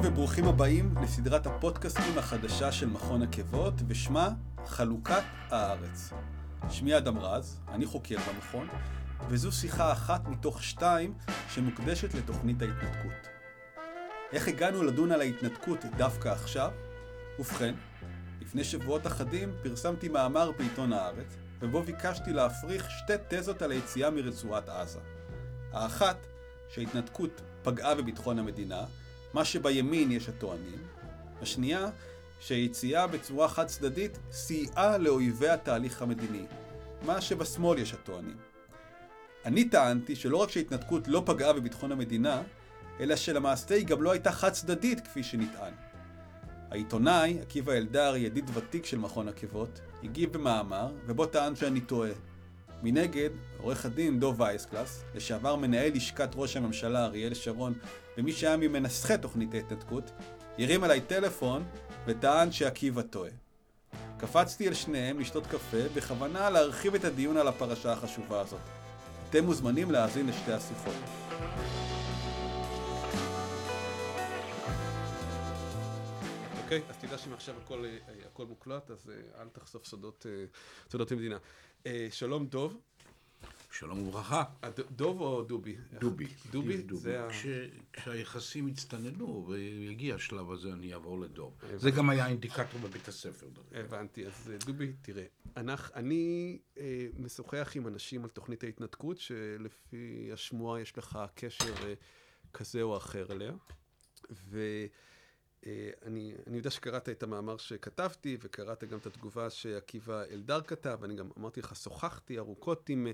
[0.00, 4.30] שלום וברוכים הבאים לסדרת הפודקאסטים החדשה של מכון עקבות, ושמה
[4.66, 6.10] חלוקת הארץ.
[6.70, 8.68] שמי אדם רז, אני חוקר במכון,
[9.28, 11.14] וזו שיחה אחת מתוך שתיים
[11.48, 13.28] שמוקדשת לתוכנית ההתנתקות.
[14.32, 16.70] איך הגענו לדון על ההתנתקות דווקא עכשיו?
[17.38, 17.74] ובכן,
[18.40, 24.68] לפני שבועות אחדים פרסמתי מאמר בעיתון הארץ, ובו ביקשתי להפריך שתי תזות על היציאה מרצועת
[24.68, 25.00] עזה.
[25.72, 26.16] האחת,
[26.68, 28.84] שההתנתקות פגעה בביטחון המדינה,
[29.34, 30.78] מה שבימין יש הטוענים.
[31.42, 31.90] השנייה,
[32.40, 36.44] שהיציאה בצורה חד צדדית סייעה לאויבי התהליך המדיני,
[37.06, 38.36] מה שבשמאל יש הטוענים.
[39.44, 42.42] אני טענתי שלא רק שההתנתקות לא פגעה בביטחון המדינה,
[43.00, 45.72] אלא שלמעשה היא גם לא הייתה חד צדדית כפי שנטען.
[46.70, 52.10] העיתונאי, עקיבא אלדר, ידיד ותיק של מכון עקבות, הגיב במאמר, ובו טען שאני טועה.
[52.82, 57.74] מנגד, עורך הדין דוב וייסקלס, לשעבר מנהל לשכת ראש הממשלה אריאל שרון,
[58.18, 60.10] ומי שהיה ממנסחי תוכנית ההתנתקות,
[60.58, 61.64] הרים עליי טלפון
[62.06, 63.30] וטען שעקיבא טועה.
[64.18, 68.60] קפצתי אל שניהם לשתות קפה בכוונה להרחיב את הדיון על הפרשה החשובה הזאת.
[69.30, 70.94] אתם מוזמנים להאזין לשתי השיחות.
[76.62, 77.98] אוקיי, אז תדע שמעכשיו הכל, אה,
[78.32, 80.44] הכל מוקלט, אז אה, אל תחשוף סודות, אה,
[80.90, 81.38] סודות המדינה.
[82.10, 82.80] שלום דוב.
[83.72, 84.44] שלום וברכה.
[84.90, 85.76] דוב או דובי?
[86.00, 86.26] דובי.
[86.50, 86.82] דובי?
[86.82, 87.00] דובי.
[87.00, 87.48] זה כש, ה...
[87.92, 91.58] כשהיחסים יצטננו ויגיע השלב הזה, אני אעבור לדוב.
[91.76, 93.46] זה גם היה אינדיקטור בבית הספר.
[93.72, 94.26] הבנתי.
[94.26, 95.24] אז דובי, תראה,
[95.56, 101.94] אנחנו, אני אה, משוחח עם אנשים על תוכנית ההתנתקות, שלפי השמועה יש לך קשר אה,
[102.52, 103.52] כזה או אחר אליה.
[104.30, 104.60] ו...
[105.66, 110.98] אה, אני, אני יודע שקראת את המאמר שכתבתי, וקראת גם את התגובה שעקיבא אלדר כתב,
[111.00, 113.06] ואני גם אמרתי לך, שוחחתי ארוכות עם,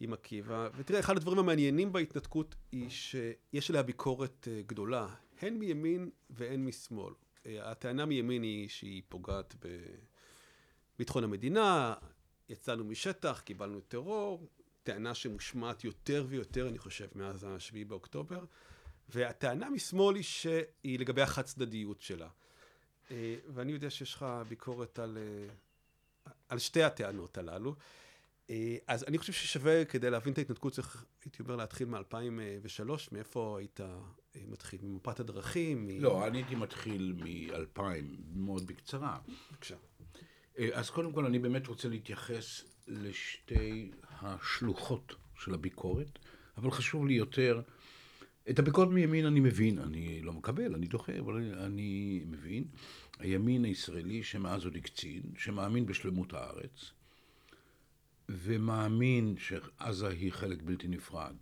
[0.00, 5.06] עם עקיבא, ותראה, אחד הדברים המעניינים בהתנתקות היא שיש עליה ביקורת אה, גדולה,
[5.40, 7.14] הן מימין והן משמאל.
[7.46, 9.54] אה, הטענה מימין היא שהיא פוגעת
[10.96, 11.94] בביטחון המדינה,
[12.48, 14.46] יצאנו משטח, קיבלנו טרור,
[14.82, 18.44] טענה שמושמעת יותר ויותר, אני חושב, מאז ה-7 באוקטובר.
[19.08, 22.28] והטענה משמאל היא שהיא לגבי החד צדדיות שלה.
[23.10, 27.74] אה, ואני יודע שיש לך ביקורת על, אה, על שתי הטענות הללו.
[28.50, 33.56] אה, אז אני חושב ששווה, כדי להבין את ההתנתקות, צריך, הייתי אומר, להתחיל מ-2003, מאיפה
[33.58, 33.80] היית
[34.48, 34.80] מתחיל?
[34.82, 35.86] ממפת הדרכים?
[35.86, 36.00] מ...
[36.00, 37.80] לא, אני הייתי מתחיל מ-2000,
[38.34, 39.18] מאוד בקצרה.
[39.50, 39.76] בבקשה.
[40.72, 43.90] אז קודם כל, אני באמת רוצה להתייחס לשתי
[44.20, 46.18] השלוחות של הביקורת,
[46.56, 47.60] אבל חשוב לי יותר
[48.50, 52.64] את הביקורת מימין אני מבין, אני לא מקבל, אני דוחה, אבל אני מבין.
[53.18, 56.92] הימין הישראלי שמאז עוד הקצין, שמאמין בשלמות הארץ,
[58.28, 61.36] ומאמין שעזה היא חלק בלתי נפרד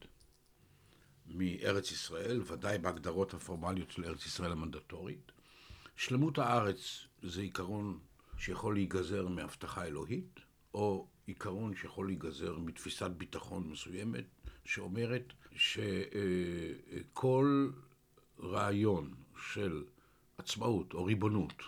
[1.27, 5.33] מארץ ישראל, ודאי בהגדרות הפורמליות של ארץ ישראל המנדטורית.
[5.97, 7.99] שלמות הארץ זה עיקרון
[8.39, 10.41] שיכול להיגזר מהבטחה אלוהית,
[10.75, 14.25] או עיקרון שיכול להיגזר מתפיסת ביטחון מסוימת,
[14.65, 17.41] שאומרת שכל
[18.39, 19.15] רעיון
[19.53, 19.85] של
[20.39, 21.63] עצמאות או ריבונות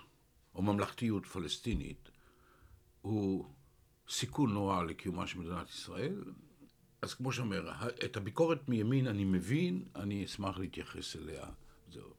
[0.54, 2.08] או ממלכתיות פלסטינית
[3.00, 3.44] הוא
[4.08, 6.24] סיכון נורא לקיומה של מדינת ישראל.
[7.02, 7.70] אז כמו שאומר,
[8.04, 11.44] את הביקורת מימין אני מבין, אני אשמח להתייחס אליה.
[11.92, 12.14] זהו.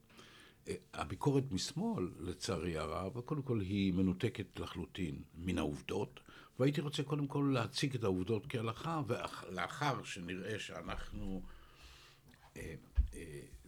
[0.94, 6.20] הביקורת משמאל, לצערי הרב, קודם כל היא מנותקת לחלוטין מן העובדות,
[6.58, 11.42] והייתי רוצה קודם כל להציג את העובדות כהלכה, ולאחר שנראה שאנחנו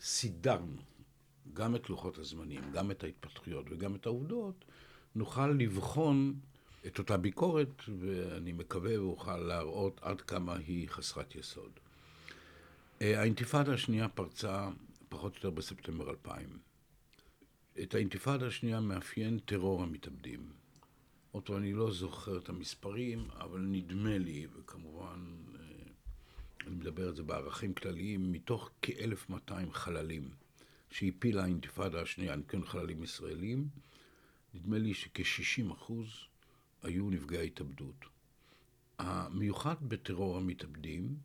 [0.00, 0.82] סידרנו
[1.52, 4.64] גם את לוחות הזמנים, גם את ההתפתחויות וגם את העובדות,
[5.14, 6.34] נוכל לבחון
[6.86, 11.70] את אותה ביקורת, ואני מקווה ואוכל להראות עד כמה היא חסרת יסוד.
[13.02, 14.68] אה, האינתיפאדה השנייה פרצה
[15.08, 16.58] פחות או יותר בספטמבר 2000.
[17.82, 20.60] את האינתיפאדה השנייה מאפיין טרור המתאבדים.
[21.44, 25.49] פעם, אני לא זוכר את המספרים, אבל נדמה לי, וכמובן, אה,
[26.66, 30.30] אני מדבר על זה בערכים כלליים, מתוך כ-1200 חללים
[30.90, 33.68] שהפילה האינתיפאדה השנייה, אני כן חללים ישראלים,
[34.54, 36.08] נדמה לי שכ-60 אחוז
[36.82, 38.04] היו נפגעי התאבדות.
[38.98, 41.16] המיוחד בטרור המתאבדים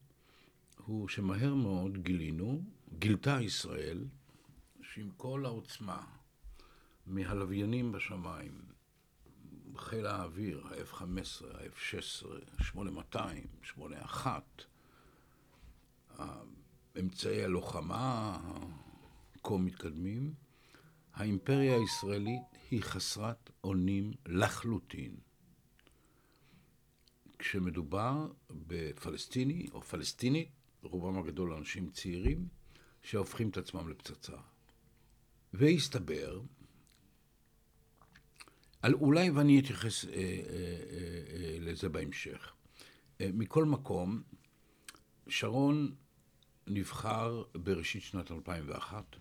[0.85, 2.63] הוא שמהר מאוד גילינו,
[2.99, 4.05] גילתה ישראל,
[4.81, 6.03] שעם כל העוצמה
[7.07, 8.61] מהלוויינים בשמיים,
[9.77, 14.65] חיל האוויר, ה-F-15, ה-F-16, 8200, 81,
[16.99, 18.39] אמצעי הלוחמה
[19.43, 20.33] כה מתקדמים,
[21.13, 22.41] האימפריה הישראלית
[22.71, 25.15] היא חסרת אונים לחלוטין.
[27.39, 30.49] כשמדובר בפלסטיני או פלסטינית,
[30.81, 32.47] רובם הגדול אנשים צעירים,
[33.03, 34.37] שהופכים את עצמם לפצצה.
[35.53, 36.41] והסתבר,
[38.81, 40.27] על, אולי ואני אתייחס אה, אה, אה,
[41.31, 42.53] אה, לזה בהמשך.
[43.21, 44.23] אה, מכל מקום,
[45.27, 45.95] שרון
[46.67, 49.15] נבחר בראשית שנת 2001.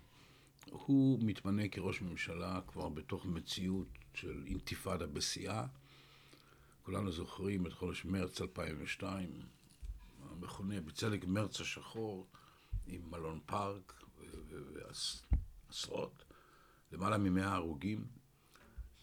[0.70, 5.67] הוא מתמנה כראש ממשלה כבר בתוך מציאות של אינתיפאדה בשיאה.
[6.82, 9.31] כולנו זוכרים את חודש מרץ 2002,
[10.31, 12.26] המכונה בצדק מרץ השחור,
[12.87, 14.02] עם מלון פארק
[14.73, 16.25] ועשרות,
[16.93, 18.05] למעלה ממאה הרוגים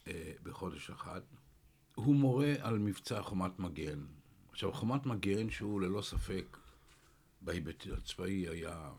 [0.07, 1.21] אה, בחודש אחד.
[1.95, 4.05] הוא מורה על מבצע חומת מגן.
[4.49, 6.57] עכשיו, חומת מגן, שהוא ללא ספק
[7.41, 8.91] בהיבט הצבאי היה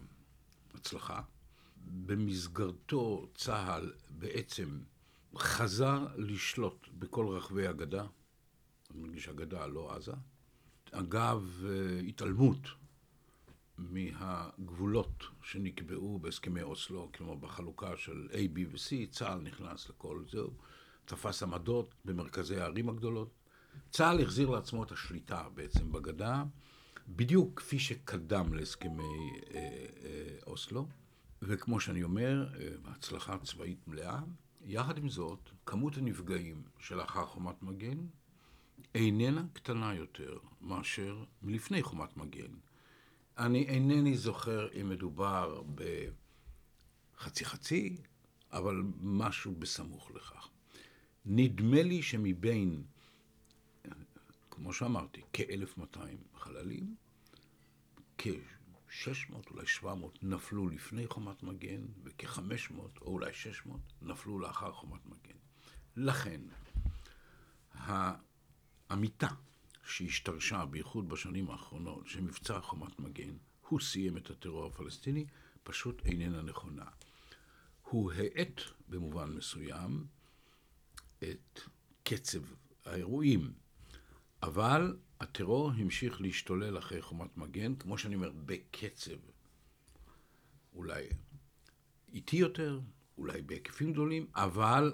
[0.74, 1.22] הצלחה,
[1.86, 4.80] במסגרתו צה"ל בעצם
[5.36, 8.06] חזר לשלוט בכל רחבי הגדה,
[8.90, 10.12] אני מרגיש הגדה, לא עזה,
[10.90, 12.68] אגב אה, התעלמות
[13.78, 20.50] מהגבולות שנקבעו בהסכמי אוסלו, כלומר בחלוקה של A, B ו-C, צה"ל נכנס לכל זהו,
[21.04, 23.30] תפס עמדות במרכזי הערים הגדולות.
[23.90, 26.44] צה"ל החזיר לעצמו את השליטה בעצם בגדה,
[27.16, 29.60] בדיוק כפי שקדם להסכמי אה,
[30.04, 30.86] אה, אוסלו,
[31.42, 34.20] וכמו שאני אומר, אה, הצלחה צבאית מלאה.
[34.64, 37.98] יחד עם זאת, כמות הנפגעים שלאחר חומת מגן
[38.94, 42.50] איננה קטנה יותר מאשר מלפני חומת מגן.
[43.38, 45.62] אני אינני זוכר אם מדובר
[47.16, 47.96] בחצי חצי,
[48.52, 50.48] אבל משהו בסמוך לכך.
[51.26, 52.82] נדמה לי שמבין,
[54.50, 56.81] כמו שאמרתי, כ-1,200 חללים,
[58.22, 65.36] כ-600, אולי 700 נפלו לפני חומת מגן, וכ-500 או אולי 600 נפלו לאחר חומת מגן.
[65.96, 66.40] לכן,
[67.72, 69.28] האמיתה
[69.84, 73.36] שהשתרשה, בייחוד בשנים האחרונות, שמבצע חומת מגן,
[73.68, 75.26] הוא סיים את הטרור הפלסטיני,
[75.62, 76.84] פשוט איננה נכונה.
[77.82, 80.06] הוא האט במובן מסוים
[81.18, 81.60] את
[82.02, 82.42] קצב
[82.84, 83.52] האירועים,
[84.42, 89.16] אבל הטרור המשיך להשתולל אחרי חומת מגן, כמו שאני אומר, בקצב
[90.74, 91.08] אולי
[92.12, 92.80] איטי יותר,
[93.18, 94.92] אולי בהיקפים גדולים, אבל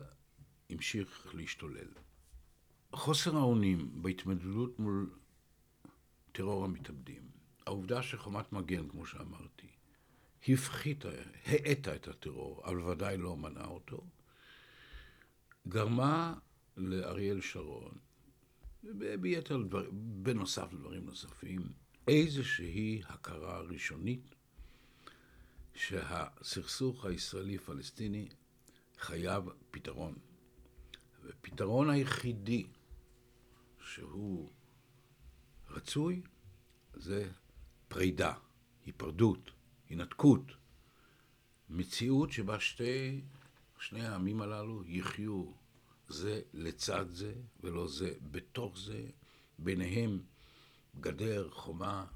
[0.70, 1.88] המשיך להשתולל.
[2.92, 5.10] חוסר האונים בהתמודדות מול
[6.32, 7.22] טרור המתאבדים,
[7.66, 9.66] העובדה שחומת מגן, כמו שאמרתי,
[10.48, 11.08] הפחיתה,
[11.44, 14.04] האטה את הטרור, אבל ודאי לא מנעה אותו,
[15.68, 16.34] גרמה
[16.76, 18.07] לאריאל שרון,
[19.20, 21.60] ביתר דבר, בנוסף לדברים נוספים,
[22.08, 24.34] איזושהי הכרה ראשונית
[25.74, 28.28] שהסכסוך הישראלי-פלסטיני
[28.98, 30.14] חייב פתרון.
[31.24, 32.66] ופתרון היחידי
[33.80, 34.50] שהוא
[35.70, 36.22] רצוי
[36.94, 37.30] זה
[37.88, 38.34] פרידה,
[38.86, 39.50] היפרדות,
[39.88, 40.42] הינתקות,
[41.68, 43.20] מציאות שבה שתי,
[43.78, 45.52] שני העמים הללו יחיו
[46.08, 49.06] זה לצד זה ולא זה בתוך זה,
[49.58, 50.22] ביניהם
[51.00, 52.06] גדר, חומה,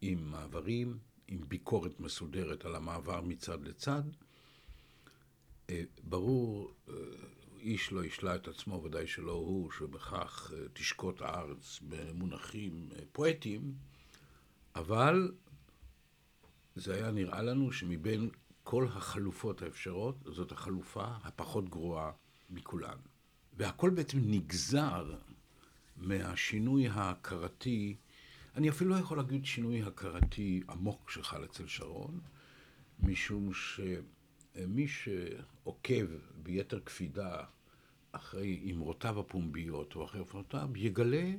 [0.00, 0.98] עם מעברים,
[1.28, 4.02] עם ביקורת מסודרת על המעבר מצד לצד.
[5.70, 6.94] אה, ברור, אה,
[7.58, 13.74] איש לא ישלה את עצמו, ודאי שלא הוא, שבכך אה, תשקוט הארץ במונחים פואטיים,
[14.74, 15.32] אבל
[16.76, 18.30] זה היה נראה לנו שמבין
[18.62, 22.12] כל החלופות האפשרות, זאת החלופה הפחות גרועה
[22.50, 22.98] מכולן.
[23.56, 25.14] והכל בעצם נגזר
[25.96, 27.96] מהשינוי ההכרתי,
[28.56, 32.20] אני אפילו לא יכול להגיד שינוי הכרתי עמוק שחל אצל שרון,
[33.00, 36.06] משום שמי שעוקב
[36.42, 37.44] ביתר קפידה
[38.12, 41.30] אחרי אמרותיו הפומביות או אחרי אופנותיו, יגלה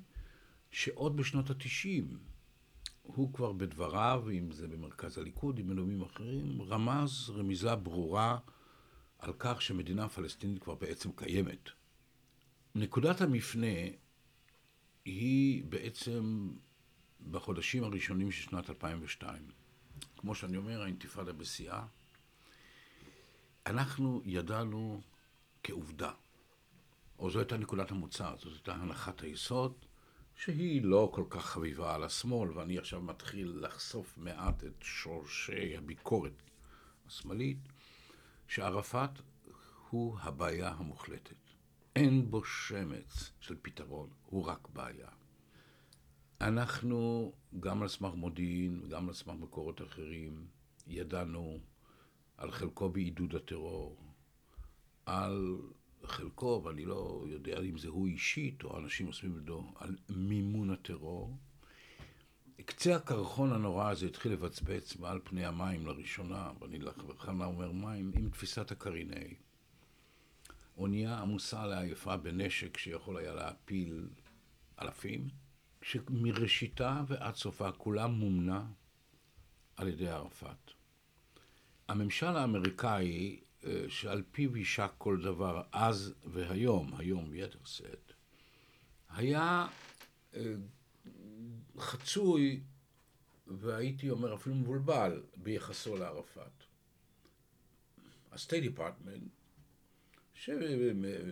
[0.71, 2.17] שעוד בשנות התשעים
[3.03, 8.37] הוא כבר בדבריו, אם זה במרכז הליכוד, עם אלומים אחרים, רמז רמיזה ברורה
[9.19, 11.69] על כך שמדינה פלסטינית כבר בעצם קיימת.
[12.75, 13.77] נקודת המפנה
[15.05, 16.51] היא בעצם
[17.31, 19.51] בחודשים הראשונים של שנת 2002.
[20.17, 21.85] כמו שאני אומר, האינתיפאדה בשיאה.
[23.65, 25.01] אנחנו ידענו
[25.63, 26.11] כעובדה,
[27.19, 29.73] או זו הייתה נקודת המוצא, זאת הייתה הנחת היסוד,
[30.35, 36.43] שהיא לא כל כך חביבה על השמאל, ואני עכשיו מתחיל לחשוף מעט את שורשי הביקורת
[37.07, 37.57] השמאלית.
[38.47, 39.09] שערפאת
[39.89, 41.35] הוא הבעיה המוחלטת.
[41.95, 45.09] אין בו שמץ של פתרון, הוא רק בעיה.
[46.41, 50.47] אנחנו, גם על סמך מודיעין, גם על סמך מקורות אחרים,
[50.87, 51.59] ידענו
[52.37, 53.97] על חלקו בעידוד הטרור,
[55.05, 55.57] על
[56.03, 61.37] חלקו, ואני לא יודע אם זה הוא אישית או אנשים עושים ידו, על מימון הטרור.
[62.67, 68.29] קצה הקרחון הנורא הזה התחיל לבצבץ מעל פני המים לראשונה, ואני בכוונה אומר מים, עם
[68.29, 69.35] תפיסת הקריני.
[70.77, 74.07] אונייה עמוסה לעייפה בנשק שיכול היה להפיל
[74.81, 75.27] אלפים,
[75.81, 78.65] שמראשיתה ועד סופה כולה מומנה
[79.75, 80.71] על ידי ערפאת.
[81.87, 88.13] הממשל האמריקאי, אה, שעל פיו יישק כל דבר אז והיום, היום ביתר שאת,
[89.09, 89.67] היה
[90.35, 90.53] אה,
[91.79, 92.61] חצוי,
[93.47, 96.63] והייתי אומר אפילו מבולבל, ביחסו לערפאת.
[98.31, 99.31] ה State Department,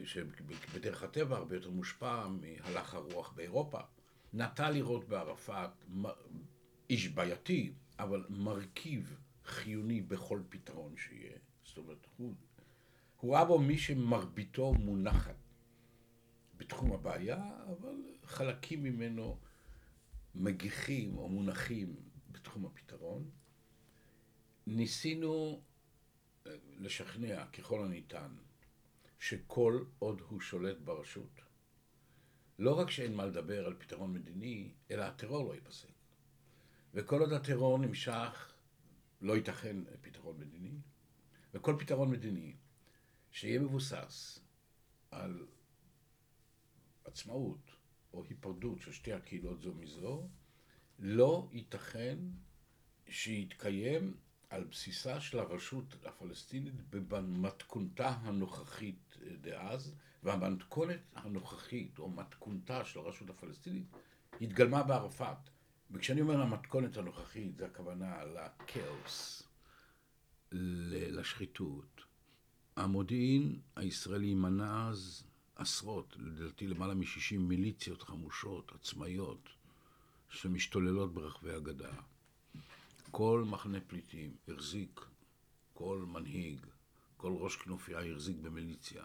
[0.03, 3.79] שבדרך הטבע הרבה יותר מושפע מהלך הרוח באירופה,
[4.33, 5.69] נטה לראות בערפאת
[6.89, 11.37] איש בעייתי, אבל מרכיב חיוני בכל פתרון שיהיה.
[11.63, 12.33] זאת אומרת, הוא,
[13.19, 15.35] הוא ראה בו מי שמרביתו מונחת
[16.57, 19.37] בתחום הבעיה, אבל חלקים ממנו
[20.35, 21.95] מגיחים או מונחים
[22.31, 23.29] בתחום הפתרון.
[24.67, 25.61] ניסינו
[26.47, 28.35] אה, לשכנע ככל הניתן
[29.19, 31.41] שכל עוד הוא שולט ברשות,
[32.59, 35.89] לא רק שאין מה לדבר על פתרון מדיני, אלא הטרור לא ייפסק.
[36.93, 38.53] וכל עוד הטרור נמשך,
[39.21, 40.79] לא ייתכן פתרון מדיני.
[41.53, 42.55] וכל פתרון מדיני
[43.31, 44.39] שיהיה מבוסס
[45.11, 45.45] על
[47.05, 47.74] עצמאות
[48.15, 50.27] או היפרדות של שתי הקהילות זו מזו,
[50.99, 52.17] לא ייתכן
[53.09, 54.17] שיתקיים
[54.49, 63.85] על בסיסה של הרשות הפלסטינית במתכונתה הנוכחית דאז, והמתכונת הנוכחית, או מתכונתה של הרשות הפלסטינית,
[64.41, 65.37] התגלמה בערפאת.
[65.91, 69.43] וכשאני אומר המתכונת הנוכחית, זה הכוונה לכאוס,
[70.51, 72.01] לשחיתות.
[72.75, 75.24] המודיעין הישראלי מנע אז
[75.55, 79.49] עשרות, לדעתי למעלה מ-60 מיליציות חמושות, עצמאיות,
[80.29, 81.93] שמשתוללות ברחבי הגדה.
[83.11, 85.01] כל מחנה פליטים החזיק,
[85.73, 86.65] כל מנהיג,
[87.17, 89.03] כל ראש כנופיה החזיק במיליציה.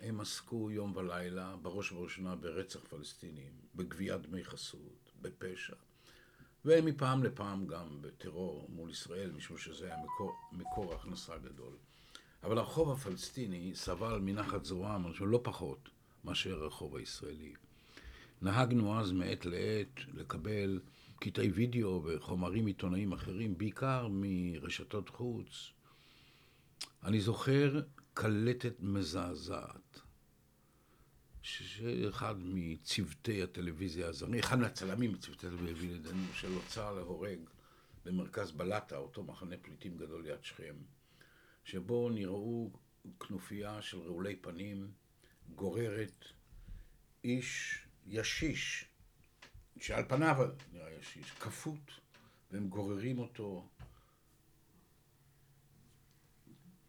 [0.00, 5.76] הם עסקו יום ולילה, בראש ובראשונה ברצח פלסטינים, בגביית דמי חסות, בפשע,
[6.64, 11.76] ומפעם לפעם גם בטרור מול ישראל, משום שזה היה מקור, מקור הכנסה גדול.
[12.46, 15.88] אבל הרחוב הפלסטיני סבל מנחת זרועם, אני לא פחות
[16.24, 17.54] מאשר הרחוב הישראלי.
[18.42, 20.80] נהגנו אז מעת לעת לקבל
[21.20, 25.70] קטעי וידאו וחומרים עיתונאיים אחרים, בעיקר מרשתות חוץ.
[27.04, 27.80] אני זוכר
[28.14, 30.00] קלטת מזעזעת,
[31.42, 37.38] שאחד מצוותי הטלוויזיה הזרים, אחד מהצלמים מצוותי הטלוויזיה, של הוצאה להורג
[38.04, 40.74] במרכז בלטה, אותו מחנה פליטים גדול ליד שכם,
[41.66, 42.70] שבו נראו
[43.20, 44.90] כנופיה של רעולי פנים
[45.54, 46.24] גוררת
[47.24, 48.84] איש ישיש,
[49.80, 50.36] שעל פניו
[50.72, 51.90] נראה ישיש, כפות,
[52.50, 53.68] והם גוררים אותו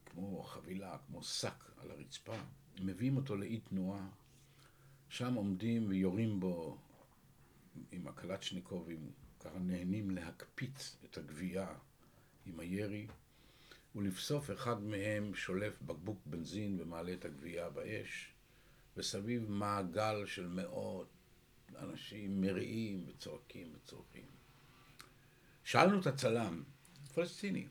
[0.05, 2.35] כמו חבילה, כמו שק על הרצפה,
[2.79, 4.09] מביאים אותו לאי תנועה,
[5.09, 6.77] שם עומדים ויורים בו
[7.91, 11.67] עם הקלצ'ניקובים, ככה נהנים להקפיץ את הגבייה
[12.45, 13.07] עם הירי,
[13.97, 18.31] ולבסוף אחד מהם שולף בקבוק בנזין ומעלה את הגבייה באש,
[18.97, 21.07] וסביב מעגל של מאות
[21.75, 24.25] אנשים מריעים וצועקים וצורכים.
[25.63, 26.63] שאלנו את הצלם,
[27.13, 27.67] פלסטיני,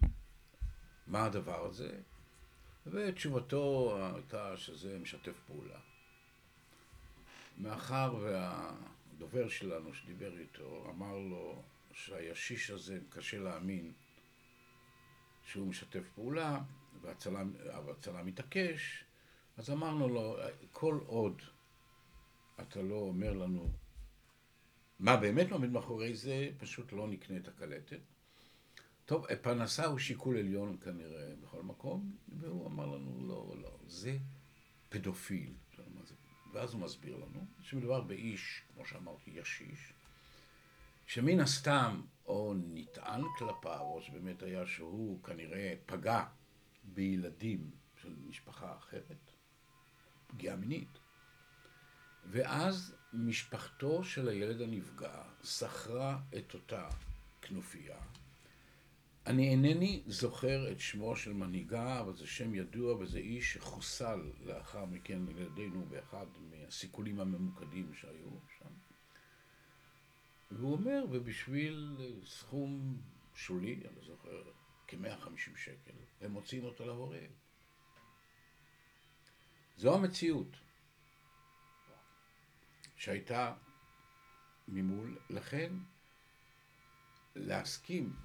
[1.07, 2.01] מה הדבר הזה?
[2.87, 5.79] ותשובתו הייתה שזה משתף פעולה.
[7.59, 13.93] מאחר והדובר שלנו שדיבר איתו אמר לו שהישיש הזה קשה להאמין
[15.47, 16.61] שהוא משתף פעולה
[17.01, 17.53] והצלם,
[17.87, 19.05] והצלם מתעקש,
[19.57, 20.37] אז אמרנו לו,
[20.73, 21.43] כל עוד
[22.61, 23.71] אתה לא אומר לנו
[24.99, 28.01] מה באמת עומד מאחורי זה, פשוט לא נקנה את הקלטת.
[29.07, 34.19] טוב, פרנסה הוא שיקול עליון כנראה בכל מקום, והוא אמר לנו, לא, לא, זה
[34.89, 35.53] פדופיל.
[36.53, 39.93] ואז הוא מסביר לנו שמדובר באיש, כמו שאמרתי, ישיש,
[41.07, 46.25] שמן הסתם, או נטען כלפיו, או שבאמת היה שהוא כנראה פגע
[46.85, 47.71] בילדים
[48.03, 49.33] של משפחה אחרת,
[50.27, 50.99] פגיעה מינית.
[52.25, 56.89] ואז משפחתו של הילד הנפגע שכרה את אותה
[57.43, 57.97] כנופיה.
[59.27, 64.85] אני אינני זוכר את שמו של מנהיגה, אבל זה שם ידוע וזה איש שחוסל לאחר
[64.85, 68.76] מכן על ידינו באחד מהסיכולים הממוקדים שהיו שם.
[70.51, 73.03] והוא אומר, ובשביל סכום
[73.35, 74.43] שולי, אני זוכר,
[74.87, 77.31] כ-150 שקל, הם מוציאים אותו להורג.
[79.77, 80.57] זו המציאות.
[82.97, 83.55] שהייתה
[84.69, 85.73] ממול, לכן
[87.35, 88.17] להסכים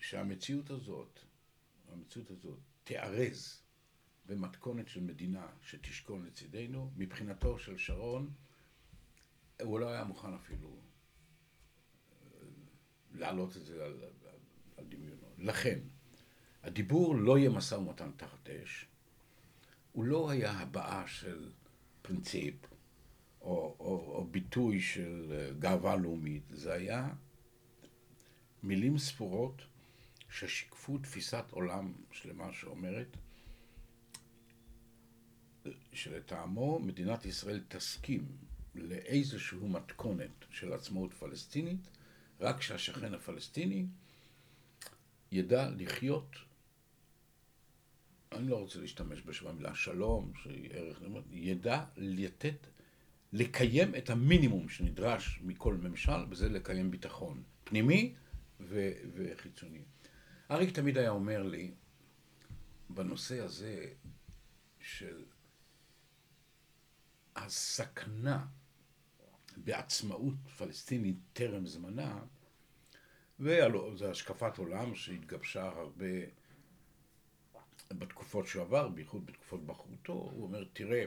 [0.00, 1.20] שהמציאות הזאת,
[1.88, 3.62] המציאות הזאת, תיארז
[4.26, 8.34] במתכונת של מדינה שתשכון לצידנו, מבחינתו של שרון,
[9.62, 12.38] הוא לא היה מוכן אפילו אה,
[13.14, 14.38] להעלות את זה על, על,
[14.76, 15.26] על דמיונו.
[15.38, 15.78] לכן,
[16.62, 18.86] הדיבור לא יהיה משא ומתן תחת אש,
[19.92, 21.52] הוא לא היה הבעה של
[22.02, 22.54] פרינציפ
[23.40, 27.08] או, או, או ביטוי של אה, גאווה לאומית, זה היה
[28.62, 29.62] מילים ספורות
[30.30, 33.16] ששיקפו תפיסת עולם שלמה שאומרת
[35.92, 38.47] שלטעמו מדינת ישראל תסכים
[38.78, 41.88] לאיזשהו מתכונת של עצמאות פלסטינית
[42.40, 43.86] רק שהשכן הפלסטיני
[45.32, 46.36] ידע לחיות,
[48.32, 52.66] אני לא רוצה להשתמש במילה שלום, שהיא ערך ידע לתת,
[53.32, 58.14] לקיים את המינימום שנדרש מכל ממשל, וזה לקיים ביטחון פנימי
[58.60, 59.82] ו- וחיצוני.
[60.50, 61.70] אריק תמיד היה אומר לי,
[62.90, 63.86] בנושא הזה
[64.80, 65.24] של
[67.36, 68.46] הסכנה
[69.64, 72.18] בעצמאות פלסטינית טרם זמנה,
[73.40, 76.06] וזו השקפת עולם שהתגבשה הרבה
[77.90, 81.04] בתקופות שעבר, בייחוד בתקופות בחרותו, הוא אומר, תראה,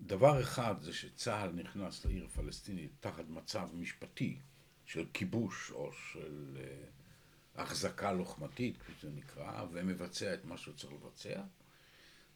[0.00, 4.38] דבר אחד זה שצה"ל נכנס לעיר פלסטינית תחת מצב משפטי
[4.84, 10.92] של כיבוש או של uh, החזקה לוחמתית, כפי שזה נקרא, ומבצע את מה שהוא צריך
[10.92, 11.42] לבצע,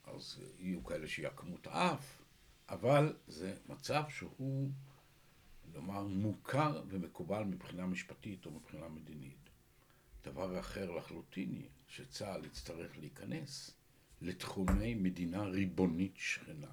[0.04, 2.22] אז יהיו כאלה שיעקמו את האף,
[2.68, 4.70] אבל זה מצב שהוא
[5.74, 9.50] נאמר, מוכר ומקובל מבחינה משפטית או מבחינה מדינית.
[10.24, 13.70] דבר אחר לחלוטין שצה"ל יצטרך להיכנס
[14.20, 16.72] לתחומי מדינה ריבונית שכנה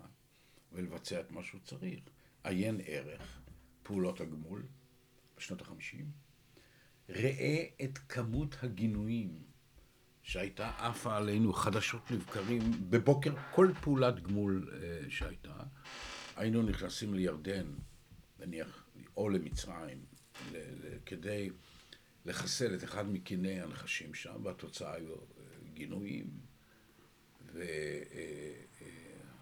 [0.72, 2.00] ולבצע את מה שהוא צריך.
[2.44, 3.42] עיין ערך,
[3.84, 4.64] פעולות הגמול
[5.38, 6.12] בשנות החמישים.
[7.10, 9.44] ראה את כמות הגינויים
[10.24, 15.56] שהייתה עפה עלינו חדשות לבקרים בבוקר כל פעולת גמול uh, שהייתה.
[16.36, 17.68] היינו נכנסים לירדן,
[18.40, 18.87] נניח
[19.18, 20.06] או למצרים,
[21.06, 21.50] כדי
[22.26, 25.18] לחסל את אחד מקיני הנחשים שם, והתוצאה היו אה,
[25.74, 26.30] גינויים,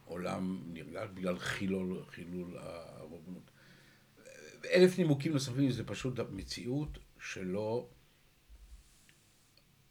[0.08, 3.52] ועולם נרגש בגלל חילול, חילול הרובנות.
[4.66, 7.90] אלף נימוקים נוספים, זה פשוט מציאות שלא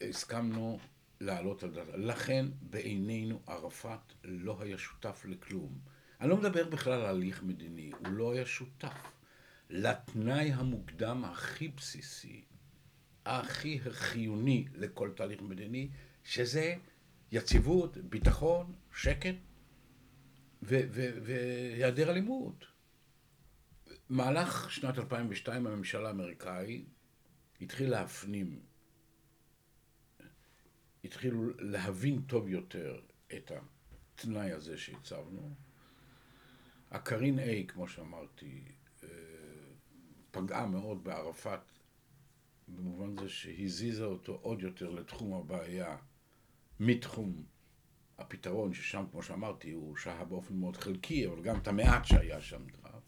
[0.01, 0.79] הסכמנו
[1.21, 1.89] להעלות על דעת.
[1.95, 5.79] לכן בעינינו ערפאת לא היה שותף לכלום.
[6.21, 9.15] אני לא מדבר בכלל על הליך מדיני, הוא לא היה שותף.
[9.71, 12.45] לתנאי המוקדם הכי בסיסי,
[13.27, 15.91] הכי חיוני לכל תהליך מדיני,
[16.25, 16.75] שזה
[17.33, 19.35] יציבות, ביטחון, שקט
[20.63, 22.65] והיעדר אלימות.
[24.09, 26.85] מהלך שנת 2002 הממשלה האמריקאי
[27.61, 28.61] התחיל להפנים,
[31.05, 33.01] התחילו להבין טוב יותר
[33.35, 33.53] את
[34.15, 35.55] התנאי הזה שהצבנו.
[36.91, 38.65] הקרין A, כמו שאמרתי,
[40.35, 41.61] פגעה מאוד בערפאת,
[42.69, 45.97] במובן זה שהזיזה אותו עוד יותר לתחום הבעיה,
[46.81, 47.45] מתחום
[48.19, 52.63] הפתרון, ששם, כמו שאמרתי, הוא שהה באופן מאוד חלקי, אבל גם את המעט שהיה שם
[52.67, 53.01] דרב.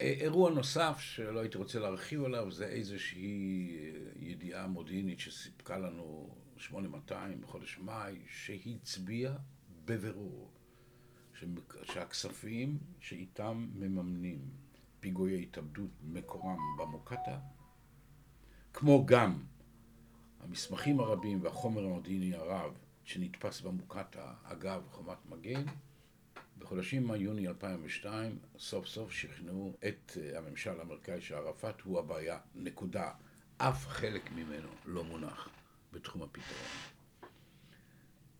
[0.00, 6.36] אה, אירוע נוסף שלא הייתי רוצה להרחיב עליו, זה איזושהי אה, ידיעה מודיעינית שסיפקה לנו
[6.56, 9.36] 8200 בחודש מאי, שהצביע
[9.84, 10.52] בבירור
[11.82, 14.65] שהכספים שאיתם מממנים
[15.06, 17.38] פיגועי התאבדות מקורם במוקטעה,
[18.72, 19.42] כמו גם
[20.40, 25.64] המסמכים הרבים והחומר המודיעיני הרב שנתפס במוקטעה אגב חומת מגן,
[26.58, 33.10] בחודשים מאי-יוני 2002 סוף סוף שכנעו את אה, הממשל האמריקאי שערפאת הוא הבעיה, נקודה.
[33.58, 35.48] אף חלק ממנו לא מונח
[35.92, 36.68] בתחום הפתרון.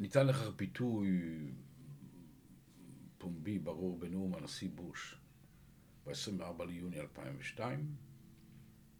[0.00, 1.08] ניתן לכך ביטוי
[3.18, 5.16] פומבי ברור בנאום הנשיא בוש
[6.06, 7.94] ב-24 ליוני 2002,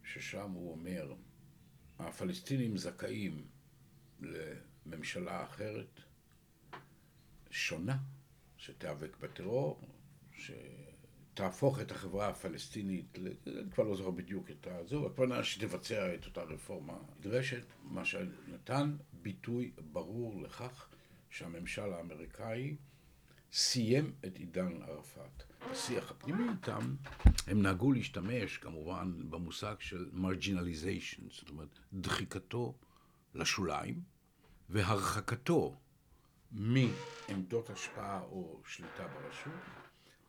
[0.05, 1.15] ששם הוא אומר,
[1.99, 3.47] הפלסטינים זכאים
[4.21, 6.01] לממשלה אחרת,
[7.51, 7.99] שונה,
[8.57, 9.81] שתיאבק בטרור,
[10.33, 16.43] שתהפוך את החברה הפלסטינית, אני כבר לא זוכר בדיוק את הזו, הכוונה שתבצע את אותה
[16.43, 20.89] רפורמה נדרשת, מה שנתן ביטוי ברור לכך
[21.31, 22.77] שהממשל האמריקאי
[23.53, 25.56] סיים את עידן ערפאת.
[25.73, 26.97] בשיח הפנימי איתם,
[27.47, 32.75] הם נהגו להשתמש כמובן במושג של marginalization, זאת אומרת דחיקתו
[33.35, 34.03] לשוליים
[34.69, 35.77] והרחקתו
[36.53, 39.53] מעמדות השפעה או שליטה ברשות,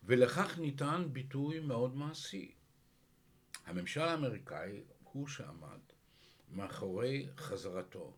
[0.03, 2.51] ולכך ניתן ביטוי מאוד מעשי.
[3.65, 5.79] הממשל האמריקאי הוא שעמד
[6.51, 8.13] מאחורי חזרתו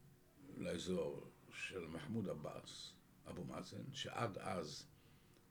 [0.57, 2.93] לאזור של מחמוד עבאס,
[3.29, 4.85] אבו מאזן, שעד אז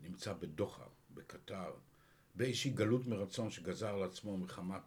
[0.00, 0.84] נמצא בדוחה,
[1.18, 1.70] בקטר,
[2.34, 4.82] באיזושהי גלות מרצון שגזר על עצמו מחמת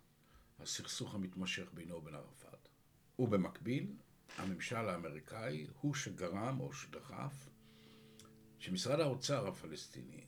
[0.60, 2.67] הסכסוך המתמשך בינו ובין ערפאת.
[3.20, 3.88] ובמקביל,
[4.38, 7.50] הממשל האמריקאי הוא שגרם או שדחף
[8.60, 10.26] שמשרד האוצר הפלסטיני,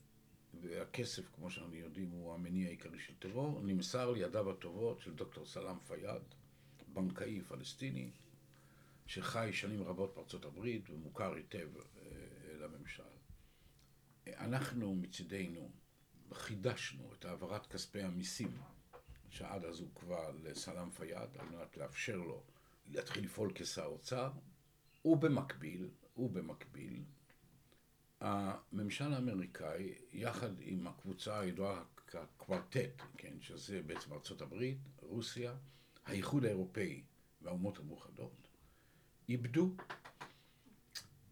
[0.61, 5.79] והכסף, כמו שאנחנו יודעים, הוא המניע העיקרי של טרור, נמסר לידיו הטובות של דוקטור סלאם
[5.79, 6.21] פיאד,
[6.93, 8.11] בנקאי פלסטיני,
[9.07, 11.83] שחי שנים רבות בארצות הברית ומוכר היטב אה,
[12.59, 13.03] לממשל.
[14.27, 15.71] אנחנו מצידנו
[16.33, 18.57] חידשנו את העברת כספי המיסים
[19.29, 22.43] שעד אז הוקבע לסלאם פיאד על מנת לאפשר לו
[22.91, 24.31] להתחיל לפעול כשר אוצר,
[25.05, 27.03] ובמקביל, ובמקביל,
[28.19, 35.55] הממשל האמריקאי, יחד עם הקבוצה הידועה כקוורטט, כן, שזה בעצם ארצות הברית, רוסיה,
[36.05, 37.03] האיחוד האירופאי
[37.41, 38.47] והאומות המאוחדות,
[39.29, 39.75] איבדו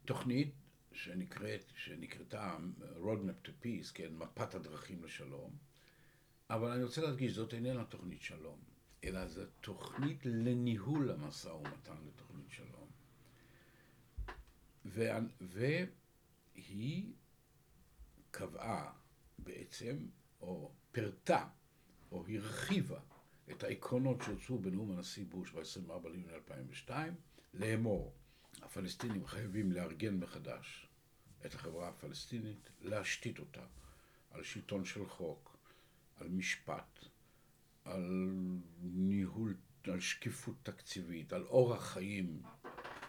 [0.06, 0.61] תוכנית
[0.94, 5.58] שנקראת, שנקראתה Roadmap to Peace, כן, מפת הדרכים לשלום,
[6.50, 8.60] אבל אני רוצה להדגיש, זאת איננה תוכנית שלום,
[9.04, 12.90] אלא זו תוכנית לניהול המשא ומתן לתוכנית שלום.
[16.56, 17.14] והיא
[18.32, 18.94] קבעה
[19.40, 20.08] בעצם,
[20.42, 21.48] או פירטה,
[22.12, 23.00] או הרחיבה
[23.52, 27.14] את העקרונות שהוצאו בנאום הנשיא בוש ב-24 ליוני 2002,
[27.54, 28.16] לאמור,
[28.72, 30.88] הפלסטינים חייבים לארגן מחדש
[31.46, 33.62] את החברה הפלסטינית, להשתית אותה
[34.32, 35.58] על שלטון של חוק,
[36.16, 37.00] על משפט,
[37.86, 38.30] על
[38.82, 42.42] ניהול, על שקיפות תקציבית, על אורח חיים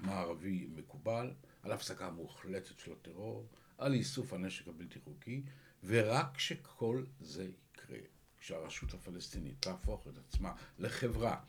[0.01, 1.31] מערבי מקובל,
[1.62, 3.48] על הפסקה מוחלטת של הטרור,
[3.79, 5.42] על איסוף הנשק הבלתי חוקי,
[5.85, 7.98] ורק כשכל זה יקרה,
[8.40, 11.40] כשהרשות הפלסטינית תהפוך את עצמה לחברה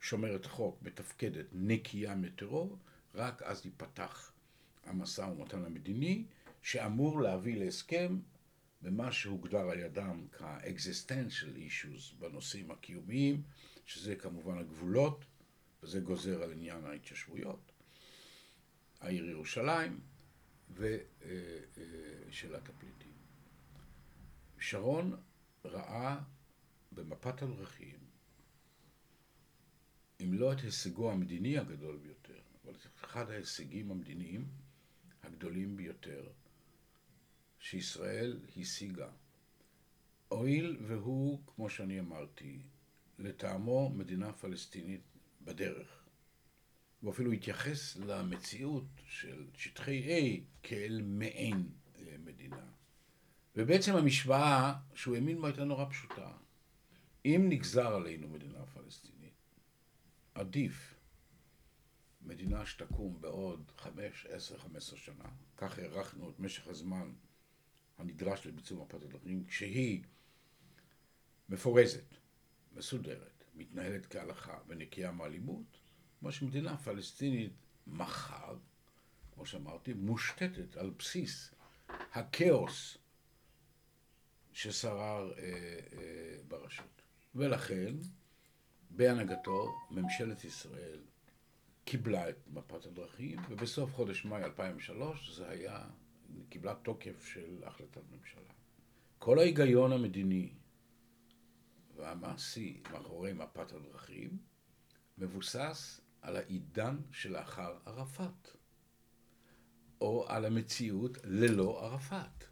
[0.00, 2.78] שומרת חוק, מתפקדת, נקייה מטרור,
[3.18, 4.32] רק אז ייפתח
[4.84, 6.24] המשא ומתן המדיני,
[6.62, 8.18] שאמור להביא להסכם
[8.82, 13.42] במה שהוגדר על ידם כ-existential issues בנושאים הקיומיים,
[13.86, 15.24] שזה כמובן הגבולות,
[15.82, 17.72] וזה גוזר על עניין ההתיישבויות,
[19.00, 20.00] העיר ירושלים
[20.70, 23.12] ושאלת הפליטים.
[24.58, 25.16] שרון
[25.64, 26.20] ראה
[26.92, 27.98] במפת הדרכים,
[30.20, 32.17] אם לא את הישגו המדיני הגדול ביותר,
[32.68, 34.48] אבל את אחד ההישגים המדיניים
[35.22, 36.28] הגדולים ביותר
[37.58, 39.08] שישראל השיגה.
[40.28, 42.62] הואיל והוא, כמו שאני אמרתי,
[43.18, 45.02] לטעמו מדינה פלסטינית
[45.40, 46.04] בדרך.
[47.00, 51.68] הוא אפילו התייחס למציאות של שטחי A כאל מעין
[52.18, 52.66] מדינה.
[53.56, 56.32] ובעצם המשוואה שהוא האמין בה הייתה נורא פשוטה.
[57.24, 59.34] אם נגזר עלינו מדינה פלסטינית,
[60.34, 60.97] עדיף
[62.28, 67.12] מדינה שתקום בעוד חמש, עשר, חמש עשרה שנה, כך הערכנו את משך הזמן
[67.98, 70.02] הנדרש לביצוע מפת הדרכים, כשהיא
[71.48, 72.16] מפורזת,
[72.72, 75.80] מסודרת, מתנהלת כהלכה ונקייה מאלימות,
[76.20, 77.52] כמו שמדינה פלסטינית
[77.86, 78.56] מחר,
[79.34, 81.54] כמו שאמרתי, מושתתת על בסיס
[81.88, 82.98] הכאוס
[84.52, 85.44] ששרר אה,
[85.92, 87.02] אה, ברשות.
[87.34, 87.94] ולכן,
[88.90, 91.00] בהנהגתו, ממשלת ישראל
[91.88, 95.84] קיבלה את מפת הדרכים, ובסוף חודש מאי 2003 זה היה,
[96.48, 98.52] קיבלה תוקף של החלטת ממשלה.
[99.18, 100.52] כל ההיגיון המדיני
[101.96, 104.38] והמעשי מאחורי מפת הדרכים
[105.18, 108.48] מבוסס על העידן שלאחר ערפאת,
[110.00, 112.44] או על המציאות ללא ערפאת.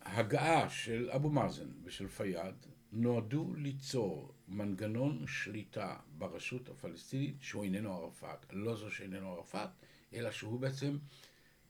[0.00, 8.46] ההגעה של אבו מאזן ושל פיאד נועדו ליצור מנגנון שליטה ברשות הפלסטינית שהוא איננו ערפאת,
[8.52, 9.68] לא זו שאיננו ערפאת,
[10.14, 10.98] אלא שהוא בעצם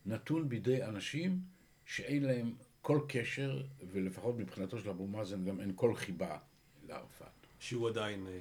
[0.06, 1.40] נתון בידי אנשים
[1.84, 6.38] שאין להם כל קשר, ולפחות מבחינתו של אבו מאזן גם אין כל חיבה
[6.86, 7.28] לערפאת.
[7.58, 8.38] שהוא עדיין אה,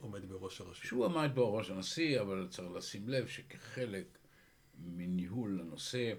[0.00, 0.84] עומד בראש הרשות.
[0.84, 4.18] שהוא עמד בראש הנשיא, אבל צריך לשים לב שכחלק
[4.78, 6.12] מניהול הנושא,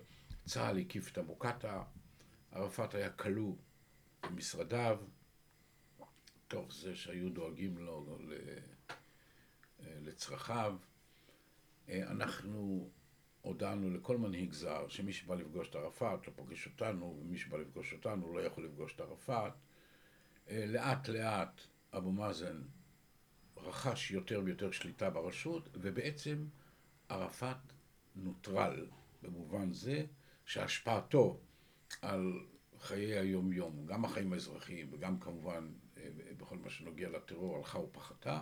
[0.46, 1.84] צה"ל הקיף את אבו קאטה,
[2.52, 3.56] ערפאת היה כלוא
[4.24, 4.98] במשרדיו,
[6.54, 8.18] תוך זה שהיו דואגים לו
[9.80, 10.76] לצרכיו.
[11.90, 12.90] אנחנו
[13.42, 17.94] הודענו לכל מנהיג זר שמי שבא לפגוש את ערפאת לא פוגש אותנו, ומי שבא לפגוש
[17.94, 19.54] אותנו לא יכול לפגוש את ערפאת.
[20.52, 21.62] לאט לאט
[21.94, 22.62] אבו מאזן
[23.58, 26.46] רכש יותר ויותר שליטה ברשות, ובעצם
[27.10, 27.58] ערפאת
[28.16, 28.88] נוטרל
[29.22, 30.06] במובן זה
[30.46, 31.40] שהשפעתו
[32.02, 32.46] על
[32.80, 35.83] חיי היום-יום, גם החיים האזרחיים וגם כמובן אה,
[36.38, 38.42] בכל מה שנוגע לטרור, הלכה ופחתה.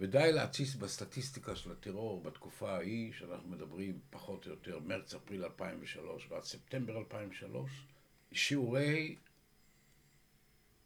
[0.00, 6.42] ודי להתסיס בסטטיסטיקה של הטרור בתקופה ההיא, שאנחנו מדברים פחות או יותר מרץ-אפריל 2003 ועד
[6.42, 7.86] ספטמבר 2003,
[8.32, 9.16] שיעורי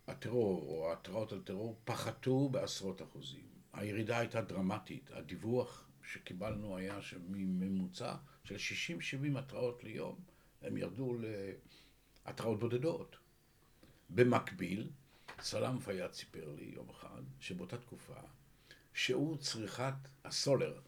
[0.07, 3.47] הטרור או ההתראות על טרור פחתו בעשרות אחוזים.
[3.73, 5.11] הירידה הייתה דרמטית.
[5.11, 8.57] הדיווח שקיבלנו היה שממוצע של
[9.35, 10.21] 60-70 התראות ליום,
[10.63, 11.17] הם ירדו
[12.27, 13.17] להתראות בודדות.
[14.11, 14.89] במקביל,
[15.41, 18.21] סלאם פיאד סיפר לי יום אחד, שבאותה תקופה,
[18.95, 19.95] שיעור צריכת
[20.25, 20.81] הסולר,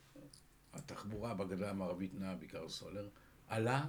[0.72, 3.08] התחבורה בגדה המערבית נעה בעיקר סולר,
[3.48, 3.84] עלה,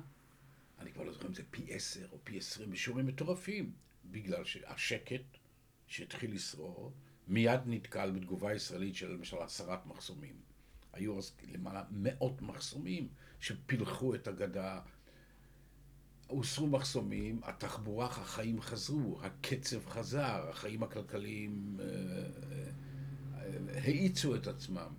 [0.79, 3.73] אני כבר לא זוכר אם זה פי עשר או פי עשרים, בשיעורים מטורפים,
[4.05, 5.21] בגלל שהשקט
[5.87, 6.93] שהתחיל לשרור,
[7.27, 10.35] מיד נתקל בתגובה ישראלית של למשל הסרת מחסומים.
[10.93, 13.07] היו אז למעלה מאות מחסומים
[13.39, 14.81] שפילחו את הגדה.
[16.29, 24.93] הוסרו מחסומים, התחבורה, החיים חזרו, הקצב חזר, החיים הכלכליים אה, אה, האיצו את עצמם.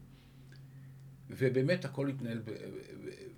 [1.29, 2.43] ובאמת הכל התנהל,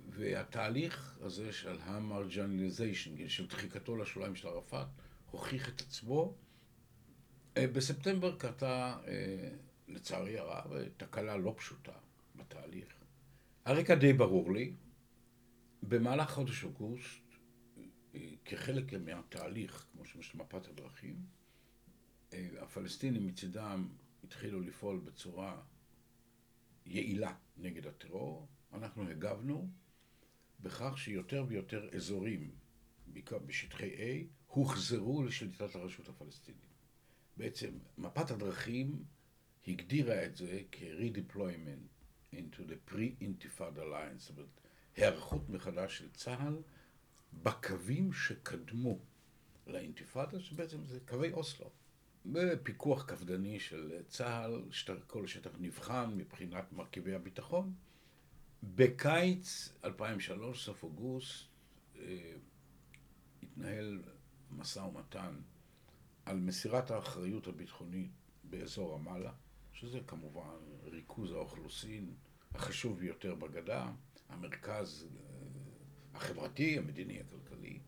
[0.09, 4.87] והתהליך הזה של המרג'ניליזיישן, של דחיקתו לשוליים של ערפאת,
[5.31, 6.33] הוכיח את עצמו.
[7.57, 8.97] אה, בספטמבר קרתה,
[9.87, 11.91] לצערי הרב, תקלה לא פשוטה
[12.35, 12.87] בתהליך.
[13.65, 14.73] הרקע די ברור לי.
[15.83, 17.22] במהלך חודש אוגוסט,
[18.45, 21.25] כחלק מהתהליך, כמו שיש מפת הדרכים,
[22.33, 23.87] הפלסטינים מצידם
[24.23, 25.61] התחילו לפעול בצורה
[26.85, 28.47] יעילה נגד הטרור.
[28.73, 29.69] אנחנו הגבנו
[30.59, 32.51] בכך שיותר ויותר אזורים,
[33.07, 36.73] בעיקר בשטחי A, הוחזרו לשליטת הרשות הפלסטינית.
[37.37, 39.03] בעצם מפת הדרכים
[39.67, 44.59] הגדירה את זה כ-redeployment into the pre-intifada lines, זאת אומרת,
[44.95, 46.57] היערכות מחדש של צה"ל
[47.43, 48.99] בקווים שקדמו
[49.67, 51.69] לאינתיפאדה, שבעצם זה קווי אוסלו.
[52.25, 54.63] בפיקוח קפדני של צה"ל,
[55.07, 57.73] כל שטח נבחן מבחינת מרכיבי הביטחון.
[58.63, 61.45] בקיץ 2003, סוף אוגוסט,
[61.99, 62.33] אה,
[63.43, 64.03] התנהל
[64.51, 65.35] משא ומתן
[66.25, 68.11] על מסירת האחריות הביטחונית
[68.43, 69.31] באזור רמאללה,
[69.73, 72.13] שזה כמובן ריכוז האוכלוסין
[72.55, 73.91] החשוב ביותר בגדה,
[74.29, 75.52] המרכז אה,
[76.13, 77.79] החברתי, המדיני, הכלכלי.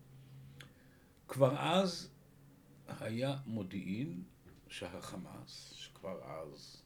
[1.28, 2.10] כבר אז
[3.00, 4.22] היה מודיעין
[4.68, 6.82] שהחמאס, שכבר אז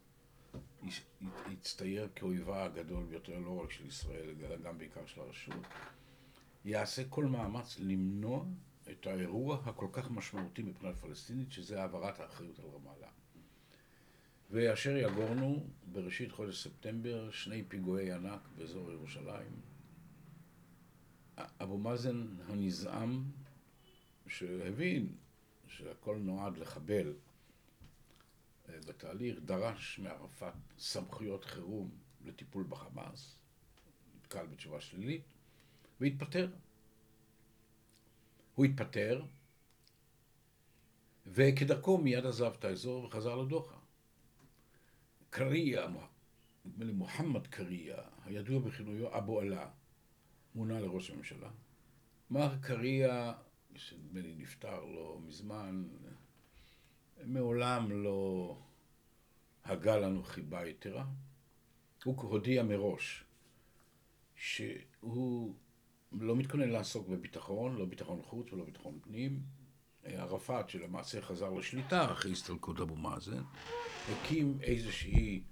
[1.46, 5.66] הצטייר כאויבה הגדול ביותר לא רק של ישראל, אלא גם בעיקר של הרשות,
[6.64, 8.44] יעשה כל מאמץ למנוע
[8.90, 13.09] את האירוע הכל כך משמעותי מבחינת פלסטינית, שזה העברת האחריות על רמאללה.
[14.50, 19.69] ואשר יגורנו בראשית חודש ספטמבר שני פיגועי ענק באזור ירושלים.
[21.62, 23.24] אבו מאזן הנזעם,
[24.26, 25.14] שהבין
[25.68, 27.14] שהכל נועד לחבל
[28.68, 31.90] אה, בתהליך, דרש מערפאת סמכויות חירום
[32.24, 33.38] לטיפול בחמאס,
[34.16, 35.22] נתקל בתשובה שלילית,
[36.00, 36.50] והתפטר.
[38.55, 39.24] הוא התפטר,
[41.26, 43.76] וכדרכו מיד עזב את האזור וחזר לדוחה.
[45.31, 45.87] קריה,
[46.64, 49.70] נדמה לי מוחמד קריה, הידוע בכינויו אבו עלה,
[50.54, 51.50] מונה לראש הממשלה.
[52.30, 53.32] מר קריה,
[53.74, 55.84] שנדמה לי נפטר לא מזמן,
[57.24, 58.56] מעולם לא
[59.64, 61.06] הגה לנו חיבה יתרה.
[62.04, 63.24] הוא הודיע מראש
[64.34, 65.54] שהוא
[66.12, 69.42] לא מתכונן לעסוק בביטחון, לא ביטחון חוץ ולא ביטחון פנים.
[70.04, 73.42] ערפאת, שלמעשה חזר לשליטה אחרי הסתלקות אבו מאזן,
[74.12, 75.42] הקים איזושהי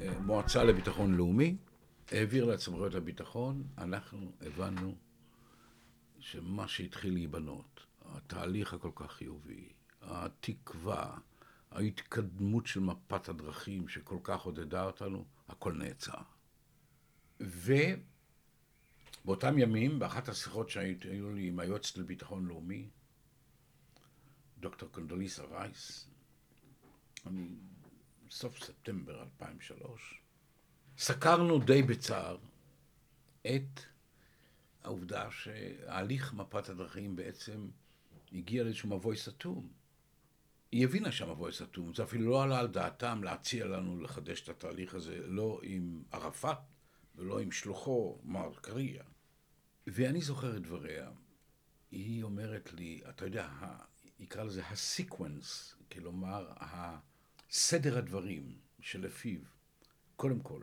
[0.00, 1.56] אה, מועצה לביטחון לאומי,
[2.12, 4.96] העביר לה את סמכויות הביטחון, אנחנו הבנו
[6.18, 9.68] שמה שהתחיל להיבנות, התהליך הכל כך חיובי,
[10.02, 11.18] התקווה,
[11.70, 16.22] ההתקדמות של מפת הדרכים שכל כך עודדה אותנו, הכל נעצר.
[17.40, 17.98] ובאותם
[19.58, 22.88] ימים, באחת השיחות שהיו לי עם היועצת לביטחון לאומי,
[24.58, 26.10] דוקטור קונדוליסה רייס,
[27.26, 27.48] אני,
[28.30, 30.22] סוף ספטמבר 2003,
[30.98, 32.36] סקרנו די בצער
[33.46, 33.80] את
[34.84, 37.68] העובדה שההליך מפת הדרכים בעצם
[38.32, 39.68] הגיע לאיזשהו מבוי סתום.
[40.72, 44.94] היא הבינה שהמבוי סתום, זה אפילו לא עלה על דעתם להציע לנו לחדש את התהליך
[44.94, 46.58] הזה, לא עם ערפאת
[47.16, 49.04] ולא עם שלוחו מר קריה.
[49.86, 51.10] ואני זוכר את דבריה.
[51.90, 53.48] היא אומרת לי, אתה יודע,
[54.18, 56.52] יקרא לזה הסיקוונס, כלומר,
[57.50, 59.40] סדר הדברים שלפיו,
[60.16, 60.62] קודם כל,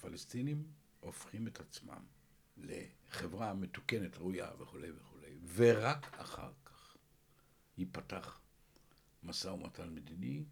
[0.00, 0.64] הפלסטינים
[1.00, 2.04] הופכים את עצמם
[2.56, 6.96] לחברה מתוקנת, ראויה וכולי וכולי, ורק אחר כך
[7.78, 8.40] ייפתח
[9.22, 10.44] משא ומתן מדיני,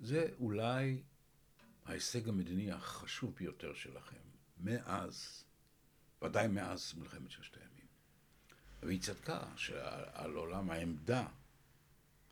[0.00, 1.02] זה אולי
[1.84, 4.16] ההישג המדיני החשוב ביותר שלכם.
[4.58, 5.44] מאז,
[6.22, 7.86] ודאי מאז מלחמת ששת הימים.
[8.82, 11.26] והיא צדקה שעל עולם העמדה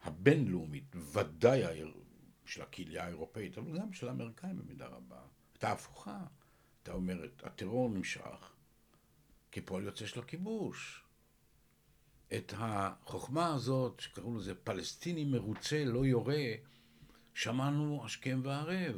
[0.03, 1.63] הבינלאומית, ודאי
[2.45, 5.23] של הקהילה האירופאית, אבל גם של האמריקאים במידה רבה,
[5.61, 6.19] הייתה הפוכה.
[6.79, 8.53] הייתה אומרת, הטרור נמשך
[9.53, 11.05] כפועל יוצא של הכיבוש.
[12.37, 16.45] את החוכמה הזאת, שקראו לזה פלסטיני מרוצה, לא יורה,
[17.35, 18.97] שמענו השכם והערב.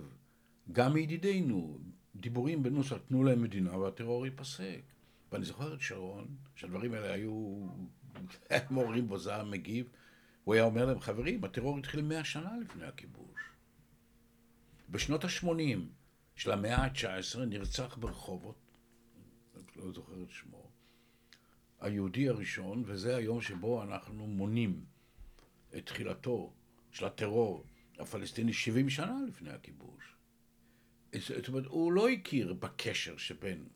[0.72, 1.78] גם מידידינו,
[2.16, 4.82] דיבורים בנוסח, תנו להם מדינה והטרור ייפסק.
[5.32, 7.66] ואני זוכר את שרון, שהדברים האלה היו,
[8.70, 9.86] מורים בו זעם מגיב,
[10.44, 13.40] הוא היה אומר להם, חברים, הטרור התחיל מאה שנה לפני הכיבוש.
[14.90, 16.01] בשנות ה-80
[16.42, 18.56] של המאה ה-19 נרצח ברחובות,
[19.76, 20.70] לא זוכר את שמו,
[21.80, 24.84] היהודי הראשון, וזה היום שבו אנחנו מונים
[25.76, 26.52] את תחילתו
[26.90, 27.64] של הטרור
[27.98, 30.16] הפלסטיני 70 שנה לפני הכיבוש.
[31.18, 33.68] זאת אומרת, הוא לא הכיר בקשר שבין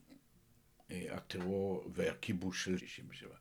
[0.91, 3.35] אה, הטרור והכיבוש של 67.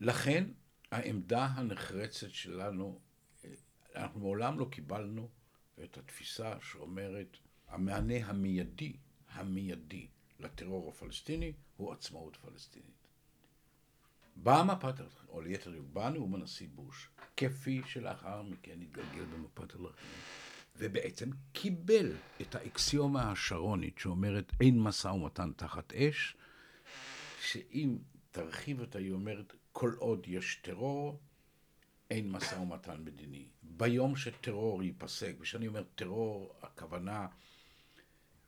[0.00, 0.44] לכן
[0.90, 3.00] העמדה הנחרצת שלנו,
[3.44, 3.50] אה,
[3.94, 5.28] אנחנו מעולם לא קיבלנו
[5.84, 7.36] את התפיסה שאומרת
[7.68, 8.96] המענה המיידי,
[9.30, 10.06] המיידי
[10.40, 13.08] לטרור הפלסטיני הוא עצמאות פלסטינית.
[14.36, 14.94] באה מפת,
[15.28, 20.20] או ליתר דיוק, בא נאום הנשיא בוש, כפי שלאחר מכן התגלגל במפת הלחמים,
[20.76, 26.36] ובעצם קיבל את האקסיומה השרונית שאומרת אין משא ומתן תחת אש,
[27.42, 27.98] שאם
[28.30, 31.20] תרחיב אותה, היא אומרת, כל עוד יש טרור,
[32.10, 33.48] אין משא ומתן מדיני.
[33.62, 37.26] ביום שטרור ייפסק, וכשאני אומר טרור, הכוונה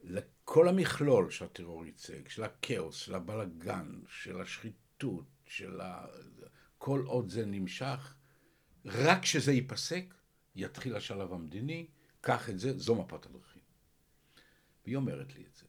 [0.03, 6.07] לכל המכלול שהטרור ייצג, של הכאוס, של הבלגן, של השחיתות, של ה...
[6.79, 8.15] כל עוד זה נמשך,
[8.85, 10.15] רק כשזה ייפסק,
[10.55, 11.87] יתחיל השלב המדיני,
[12.21, 13.63] קח את זה, זו מפת הדרכים.
[14.85, 15.67] והיא אומרת לי את זה.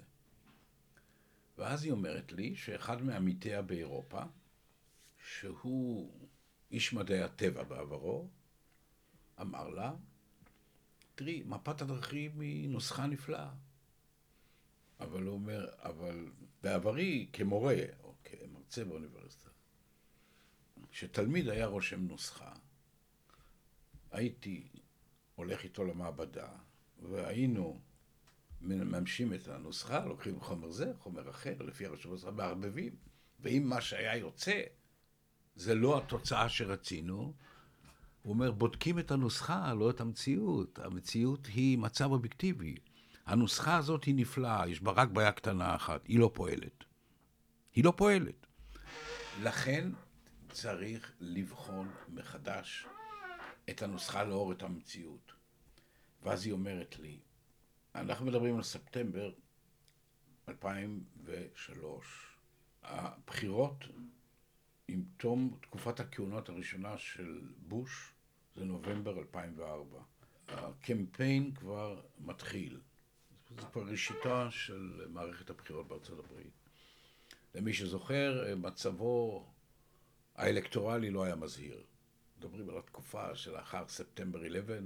[1.58, 4.22] ואז היא אומרת לי שאחד מעמיתיה באירופה,
[5.18, 6.28] שהוא
[6.72, 8.30] איש מדעי הטבע בעברו,
[9.42, 9.94] אמר לה,
[11.16, 13.50] תראי, מפת הדרכים היא נוסחה נפלאה.
[15.02, 16.32] אבל הוא אומר, אבל
[16.64, 19.50] בעברי כמורה, או כמרצה באוניברסיטה,
[20.92, 22.54] כשתלמיד היה רושם נוסחה,
[24.12, 24.68] הייתי
[25.36, 26.50] הולך איתו למעבדה,
[27.02, 27.82] והיינו
[28.62, 32.96] מממשים את הנוסחה, לוקחים חומר זה, חומר אחר, לפי הרשום הזה, מערבבים.
[33.40, 34.62] ואם מה שהיה יוצא
[35.56, 37.34] זה לא התוצאה שרצינו,
[38.22, 40.80] הוא אומר, בודקים את הנוסחה, לא את המציאות.
[40.80, 42.76] המציאות היא מצב אובייקטיבי.
[43.26, 46.84] הנוסחה הזאת היא נפלאה, יש בה רק בעיה קטנה אחת, היא לא פועלת.
[47.76, 48.48] היא לא פועלת.
[49.42, 49.90] לכן
[50.50, 52.86] צריך לבחון מחדש
[53.70, 55.34] את הנוסחה לאור את המציאות.
[56.24, 57.20] ואז היא אומרת לי,
[57.96, 59.32] אנחנו מדברים על ספטמבר
[60.50, 62.38] 2003.
[62.84, 63.86] הבחירות
[64.88, 68.14] עם תום תקופת הכהונות הראשונה של בוש
[68.56, 70.00] זה נובמבר 2004.
[70.48, 72.80] הקמפיין כבר מתחיל.
[73.60, 76.54] זה כבר ראשיתה של מערכת הבחירות בארצות הברית.
[77.56, 79.46] למי שזוכר, מצבו
[80.36, 81.84] האלקטורלי לא היה מזהיר.
[82.38, 84.78] מדברים על התקופה שלאחר ספטמבר 11,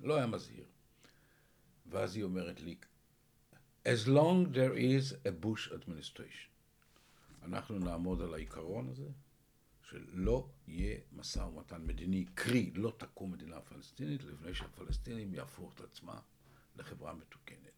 [0.00, 0.64] ולא היה מזהיר.
[1.86, 2.76] ואז היא אומרת לי,
[3.84, 6.48] as long there is a Bush administration,
[7.42, 9.08] אנחנו נעמוד על העיקרון הזה,
[9.82, 16.18] שלא יהיה משא ומתן מדיני, קרי, לא תקום מדינה פלסטינית לפני שהפלסטינים יהפכו את עצמם
[16.76, 17.77] לחברה מתוקנת.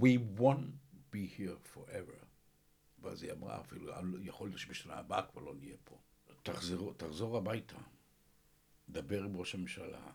[0.00, 0.72] We won't
[1.12, 2.24] be here forever.
[3.02, 5.98] ואז היא אמרה, אפילו יכול להיות שבשנה הבאה כבר לא נהיה פה.
[6.42, 7.76] תחזור, תחזור הביתה,
[8.88, 10.10] דבר עם ראש הממשלה,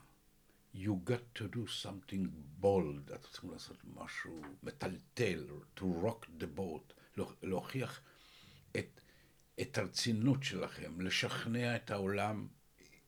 [0.76, 2.28] you got to do something
[2.62, 6.94] bold, אתם צריכים לעשות משהו מטלטל, to rock the boat,
[7.44, 8.02] להוכיח
[8.78, 9.02] את,
[9.62, 12.48] את הרצינות שלכם, לשכנע את העולם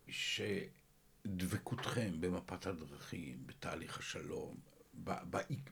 [0.07, 4.57] שדבקותכם במפת הדרכים, בתהליך השלום,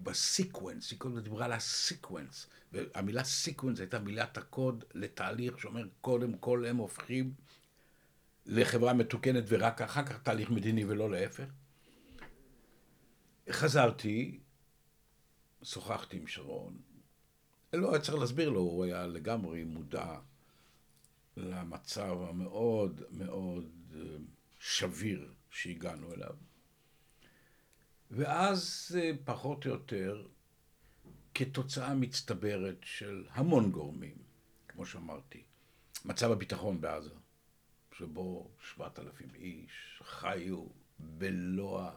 [0.02, 5.88] ב sequence, היא קודם דיברה על ה sequence, והמילה sequence הייתה מילת הקוד לתהליך שאומר
[6.02, 7.34] קודם כל הם הופכים
[8.46, 11.48] לחברה מתוקנת ורק אחר כך תהליך מדיני ולא להפך.
[13.50, 14.40] חזרתי,
[15.64, 16.78] שוחחתי עם שרון.
[17.74, 20.20] לא היה צריך להסביר לו, הוא היה לגמרי מודע
[21.38, 24.00] למצב המאוד מאוד אה,
[24.60, 26.36] שביר שהגענו אליו.
[28.12, 30.28] ואז אה, פחות או יותר,
[31.34, 34.16] כתוצאה מצטברת של המון גורמים,
[34.68, 35.44] כמו שאמרתי,
[36.06, 37.14] מצב הביטחון בעזה,
[37.98, 40.66] שבו שבעת אלפים איש חיו
[41.00, 41.92] בלא, ה...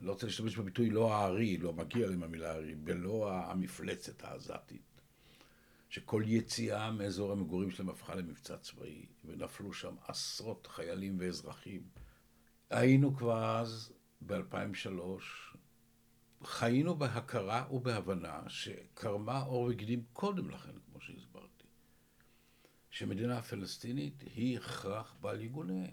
[0.00, 4.82] לא רוצה להשתמש בביטוי לא הארי, לא מגיע להם המילה הארי, בלא המפלצת העזתית.
[5.90, 11.82] שכל יציאה מאזור המגורים שלהם הפכה למבצע צבאי, ונפלו שם עשרות חיילים ואזרחים.
[12.70, 13.92] היינו כבר אז,
[14.26, 14.88] ב-2003,
[16.44, 21.64] חיינו בהכרה ובהבנה שקרמה עור וגידים קודם לכן, כמו שהסברתי,
[22.90, 25.84] שמדינה פלסטינית היא הכרח בל יגונה,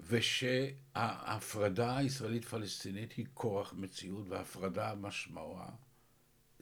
[0.00, 5.70] ושההפרדה הישראלית-פלסטינית היא כורח מציאות, וההפרדה משמעוה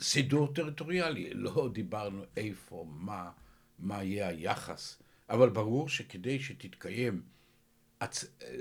[0.01, 1.35] סידור טריטוריאלי.
[1.35, 3.31] לא דיברנו איפה, מה,
[3.79, 7.23] מה יהיה היחס, אבל ברור שכדי שתתקיים,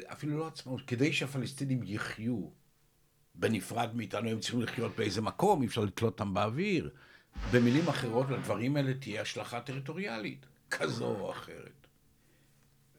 [0.05, 2.49] אפילו לא עצמאות, כדי שהפלסטינים יחיו
[3.35, 6.89] בנפרד מאיתנו, הם צריכים לחיות באיזה מקום, אי אפשר לתלות אותם באוויר.
[7.51, 11.87] במילים אחרות, לדברים האלה תהיה השלכה טריטוריאלית, כזו או אחרת.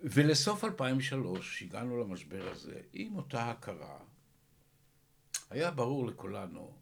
[0.01, 3.99] ולסוף 2003, הגענו למשבר הזה, עם אותה הכרה,
[5.51, 6.73] היה ברור לכולנו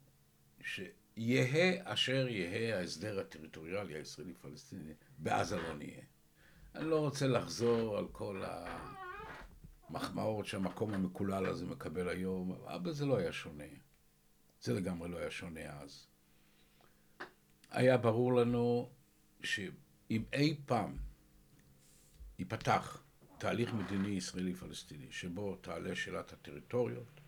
[0.63, 6.03] שיהא אשר יהא ההסדר הטריטוריאלי הישראלי-פלסטיני, בעזה לא נהיה.
[6.75, 8.43] אני לא רוצה לחזור על כל
[9.91, 13.64] המחמאות שהמקום המקולל הזה מקבל היום, אבל זה לא היה שונה.
[14.61, 16.07] זה לגמרי לא היה שונה אז.
[17.70, 18.91] היה ברור לנו
[19.43, 20.97] שאם אי פעם
[22.38, 23.03] ייפתח
[23.38, 27.20] תהליך מדיני ישראלי-פלסטיני, שבו תעלה שאלת הטריטוריות,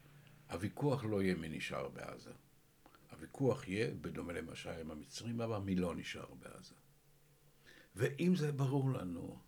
[0.50, 2.32] הוויכוח לא יהיה מי נשאר בעזה.
[3.10, 6.74] הוויכוח יהיה, בדומה למה שהיה עם המצרים, אבל מי לא נשאר בעזה.
[7.96, 9.38] ואם זה ברור לנו,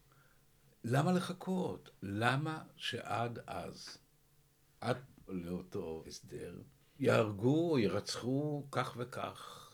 [0.84, 1.90] למה לחכות?
[2.02, 3.98] למה שעד אז,
[4.80, 4.96] עד
[5.28, 6.60] לאותו הסדר,
[6.98, 9.70] יהרגו ירצחו כך וכך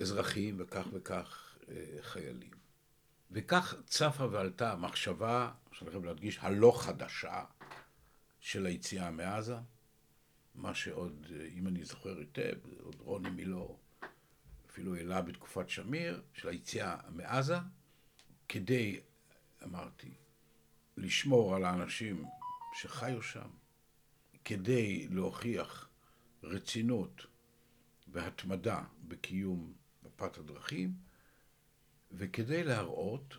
[0.00, 2.50] אזרחים וכך וכך אה, חיילים?
[3.30, 7.44] וכך צפה ועלתה המחשבה, חייב להדגיש, הלא חדשה
[8.40, 9.56] של היציאה מעזה,
[10.54, 13.76] מה שעוד, אם אני זוכר היטב, עוד רוני מילוא
[14.70, 17.56] אפילו העלה בתקופת שמיר, של היציאה מעזה,
[18.48, 19.00] כדי,
[19.64, 20.14] אמרתי,
[20.96, 22.24] לשמור על האנשים
[22.74, 23.48] שחיו שם,
[24.44, 25.88] כדי להוכיח
[26.42, 27.26] רצינות
[28.08, 30.94] והתמדה בקיום מפת הדרכים,
[32.10, 33.34] וכדי להראות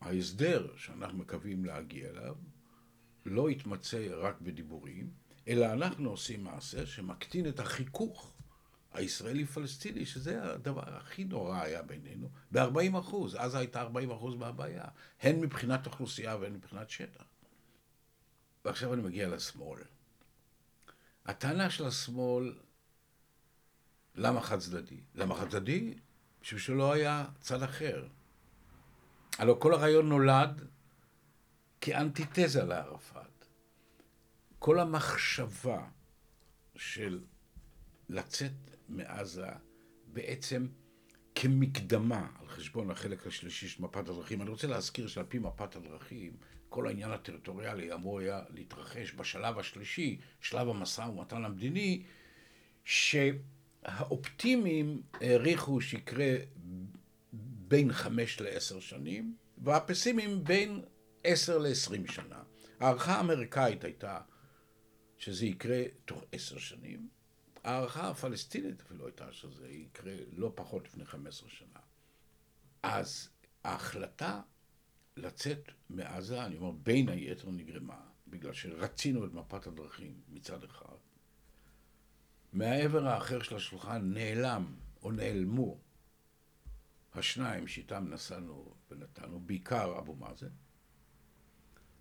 [0.00, 0.78] שההסדר שה...
[0.78, 2.36] שאנחנו מקווים להגיע אליו
[3.26, 5.10] לא יתמצא רק בדיבורים,
[5.48, 8.35] אלא אנחנו עושים מעשה שמקטין את החיכוך
[8.96, 13.36] הישראלי-פלסטיני, שזה הדבר הכי נורא היה בינינו, ב-40 אחוז.
[13.38, 14.84] אז הייתה 40 אחוז מהבעיה,
[15.20, 17.24] הן מבחינת אוכלוסייה והן מבחינת שטח.
[18.64, 19.80] ועכשיו אני מגיע לשמאל.
[21.26, 22.54] הטענה של השמאל
[24.14, 25.00] למה חד צדדי?
[25.14, 25.94] למה חד צדדי?
[26.42, 28.08] בשביל שלא היה צד אחר.
[29.38, 30.68] הלוא כל הרעיון נולד
[31.80, 33.46] כאנטיתזה לערפאת.
[34.58, 35.88] כל המחשבה
[36.76, 37.24] של
[38.08, 39.46] לצאת מעזה
[40.06, 40.66] בעצם
[41.34, 44.42] כמקדמה על חשבון החלק השלישי של מפת הדרכים.
[44.42, 46.36] אני רוצה להזכיר שעל פי מפת הדרכים,
[46.68, 52.02] כל העניין הטריטוריאלי אמור היה להתרחש בשלב השלישי, שלב המשא ומתן המדיני,
[52.84, 53.16] ש...
[53.86, 56.34] האופטימיים העריכו שיקרה
[57.68, 60.82] בין חמש לעשר שנים, והפסימיים בין
[61.24, 62.42] עשר לעשרים שנה.
[62.80, 64.20] ההערכה האמריקאית הייתה
[65.18, 67.08] שזה יקרה תוך עשר שנים.
[67.66, 71.80] ההערכה הפלסטינית אפילו הייתה שזה יקרה לא פחות לפני חמש עשרה שנה.
[72.82, 73.28] אז
[73.64, 74.42] ההחלטה
[75.16, 80.96] לצאת מעזה, אני אומר, בין היתר נגרמה, בגלל שרצינו את מפת הדרכים מצד אחד,
[82.52, 85.80] מהעבר האחר של השולחן נעלם או נעלמו
[87.14, 90.52] השניים שאיתם נסענו ונתנו, בעיקר אבו מאזן.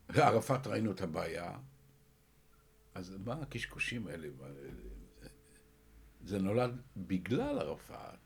[0.10, 1.58] וערפאת ראינו את הבעיה,
[2.94, 4.28] אז מה הקשקושים האלה?
[6.26, 8.20] זה נולד בגלל ערפאת,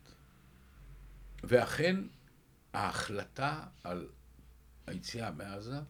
[1.44, 1.96] ואכן
[2.72, 4.08] ההחלטה על
[4.86, 5.80] היציאה מעזה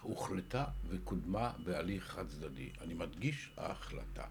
[0.00, 2.70] הוחלטה וקודמה בהליך חד צדדי.
[2.80, 4.26] אני מדגיש, ההחלטה.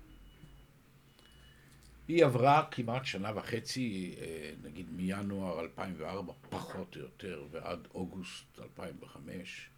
[2.07, 9.69] היא עברה כמעט שנה וחצי, אה, נגיד מינואר 2004, פחות או יותר, ועד אוגוסט 2005,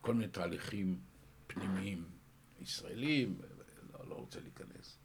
[0.00, 0.98] כל מיני תהליכים
[1.46, 2.04] פנימיים
[2.60, 3.38] ישראלים,
[3.92, 4.98] לא, לא רוצה להיכנס.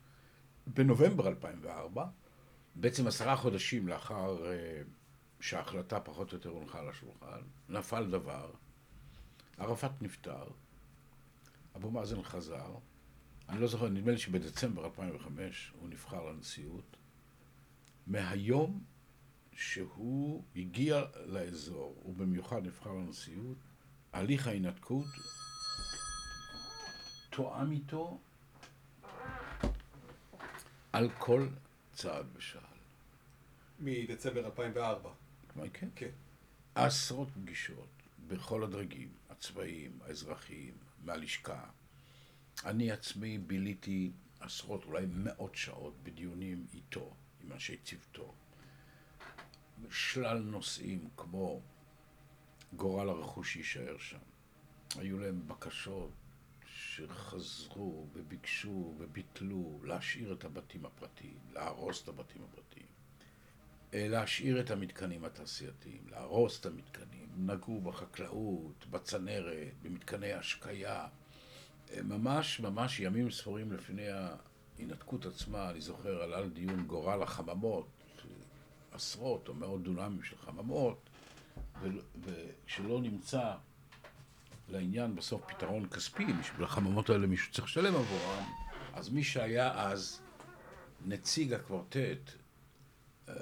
[0.67, 2.05] בנובמבר 2004,
[2.75, 4.81] בעצם עשרה חודשים לאחר אה,
[5.39, 8.51] שההחלטה פחות או יותר הונחה על השולחן, נפל דבר,
[9.57, 10.43] ערפאת נפטר,
[11.75, 12.75] אבו מאזן חזר,
[13.49, 16.97] אני לא זוכר, נדמה לי שבדצמבר 2005 הוא נבחר לנשיאות.
[18.07, 18.83] מהיום
[19.53, 23.57] שהוא הגיע לאזור, ובמיוחד נבחר לנשיאות,
[24.13, 25.05] הליך ההינתקות
[27.29, 28.19] תואם איתו
[30.93, 31.47] על כל
[31.93, 32.61] צעד ושעל.
[33.79, 35.09] מדצמבר 2004.
[35.73, 35.87] כן.
[35.95, 36.09] כן.
[36.75, 37.89] עשרות פגישות
[38.27, 40.73] בכל הדרגים, הצבאיים, האזרחיים,
[41.03, 41.63] מהלשכה.
[42.65, 47.13] אני עצמי ביליתי עשרות, אולי מאות שעות בדיונים איתו,
[47.43, 48.33] עם אנשי צוותו.
[49.91, 51.61] שלל נושאים כמו
[52.75, 54.17] גורל הרכוש שיישאר שם.
[54.97, 56.11] היו להם בקשות
[57.07, 62.85] שחזרו וביקשו וביטלו להשאיר את הבתים הפרטיים, להרוס את הבתים הפרטיים,
[63.93, 71.07] אה, להשאיר את המתקנים התעשייתיים, להרוס את המתקנים, נגעו בחקלאות, בצנרת, במתקני השקיה.
[71.91, 77.87] אה, ממש ממש ימים ספורים לפני ההינתקות עצמה, אני זוכר, עלה לדיון גורל החממות,
[78.91, 81.09] עשרות או מאות דונמים של חממות,
[82.21, 83.53] וכשלא נמצא
[84.71, 88.43] לעניין בסוף פתרון כספי, בשביל החממות האלה מישהו צריך לשלם עבורם,
[88.93, 90.21] אז מי שהיה אז
[91.05, 92.31] נציג הקוורטט,
[93.29, 93.33] אה,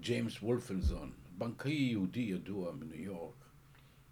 [0.00, 3.34] ג'יימס וולפנזון, בנקאי יהודי ידוע מניו יורק,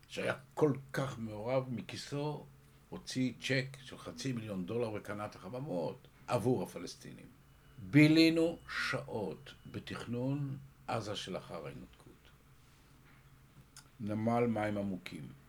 [0.09, 2.47] שהיה כל כך מעורב מכיסו,
[2.89, 7.27] הוציא צ'ק של חצי מיליון דולר וקנה את החממות עבור הפלסטינים.
[7.91, 12.31] בילינו שעות בתכנון עזה שלאחר ההינתקות.
[14.01, 15.42] נמל מים עמוקים.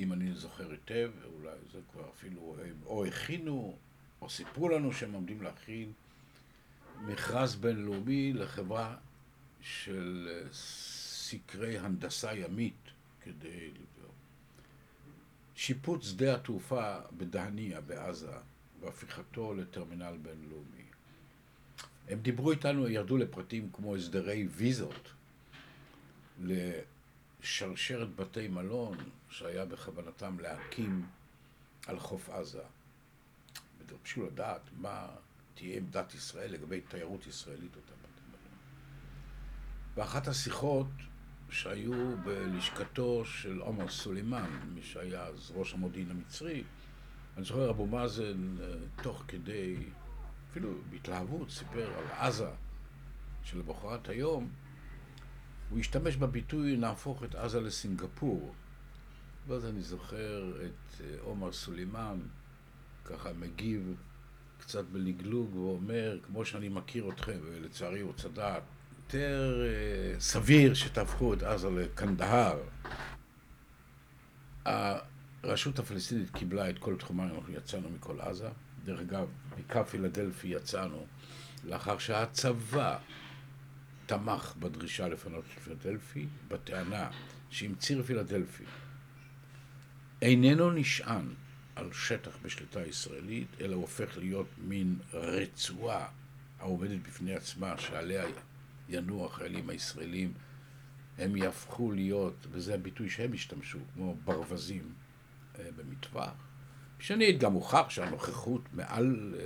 [0.00, 3.76] אם אני זוכר היטב, אולי זה כבר אפילו, או הכינו,
[4.20, 5.92] או סיפרו לנו שהם עומדים להכין
[7.00, 8.96] מכרז בינלאומי לחברה
[9.60, 12.90] של אה, סקרי הנדסה ימית
[13.20, 14.14] כדי לבדוק.
[15.54, 18.32] שיפוץ שדה התעופה בדהניה בעזה
[18.80, 20.84] והפיכתו לטרמינל בינלאומי.
[22.08, 25.12] הם דיברו איתנו, ירדו לפרטים כמו הסדרי ויזות
[27.42, 28.96] לשרשרת בתי מלון
[29.28, 31.06] שהיה בכוונתם להקים
[31.86, 32.62] על חוף עזה.
[33.78, 35.08] ודרשו לדעת מה
[35.54, 38.58] תהיה עמדת ישראל לגבי תיירות ישראלית אותם בתי מלון.
[39.94, 40.86] באחת השיחות
[41.50, 46.64] שהיו בלשכתו של עומר סולימאן, מי שהיה אז ראש המודיעין המצרי,
[47.36, 49.76] אני זוכר אבו מאזן אה, תוך כדי
[50.50, 52.50] אפילו בהתלהבות, סיפר על עזה
[53.44, 54.50] שלבחרת היום,
[55.70, 58.54] הוא השתמש בביטוי נהפוך את עזה לסינגפור.
[59.46, 62.20] ואז אני זוכר את אה, עומר סולימאן
[63.04, 63.94] ככה מגיב
[64.58, 68.62] קצת בלגלוג ואומר, כמו שאני מכיר אתכם, ולצערי הוא צדק,
[69.10, 69.62] יותר
[70.16, 72.58] uh, סביר שתהפכו את עזה לקנדהר.
[74.64, 78.48] הרשות הפלסטינית קיבלה את כל תחומיים, אנחנו יצאנו מכל עזה.
[78.84, 79.26] דרך אגב,
[79.58, 81.06] מקו פילדלפי יצאנו
[81.64, 82.98] לאחר שהצבא
[84.10, 87.10] תמך בדרישה לפנות את פילדלפי, בטענה
[87.50, 88.64] שאם ציר פילדלפי
[90.22, 91.28] איננו נשען
[91.76, 96.08] על שטח בשליטה ישראלית, אלא הוא הופך להיות מין רצועה
[96.58, 98.24] העומדת בפני עצמה, שעליה
[98.88, 100.32] ינוע החיילים הישראלים,
[101.18, 104.92] הם יהפכו להיות, וזה הביטוי שהם השתמשו, כמו ברווזים
[105.58, 106.32] אה, במטווח.
[106.98, 109.44] שנית, גם הוכח שהנוכחות מעל, אה,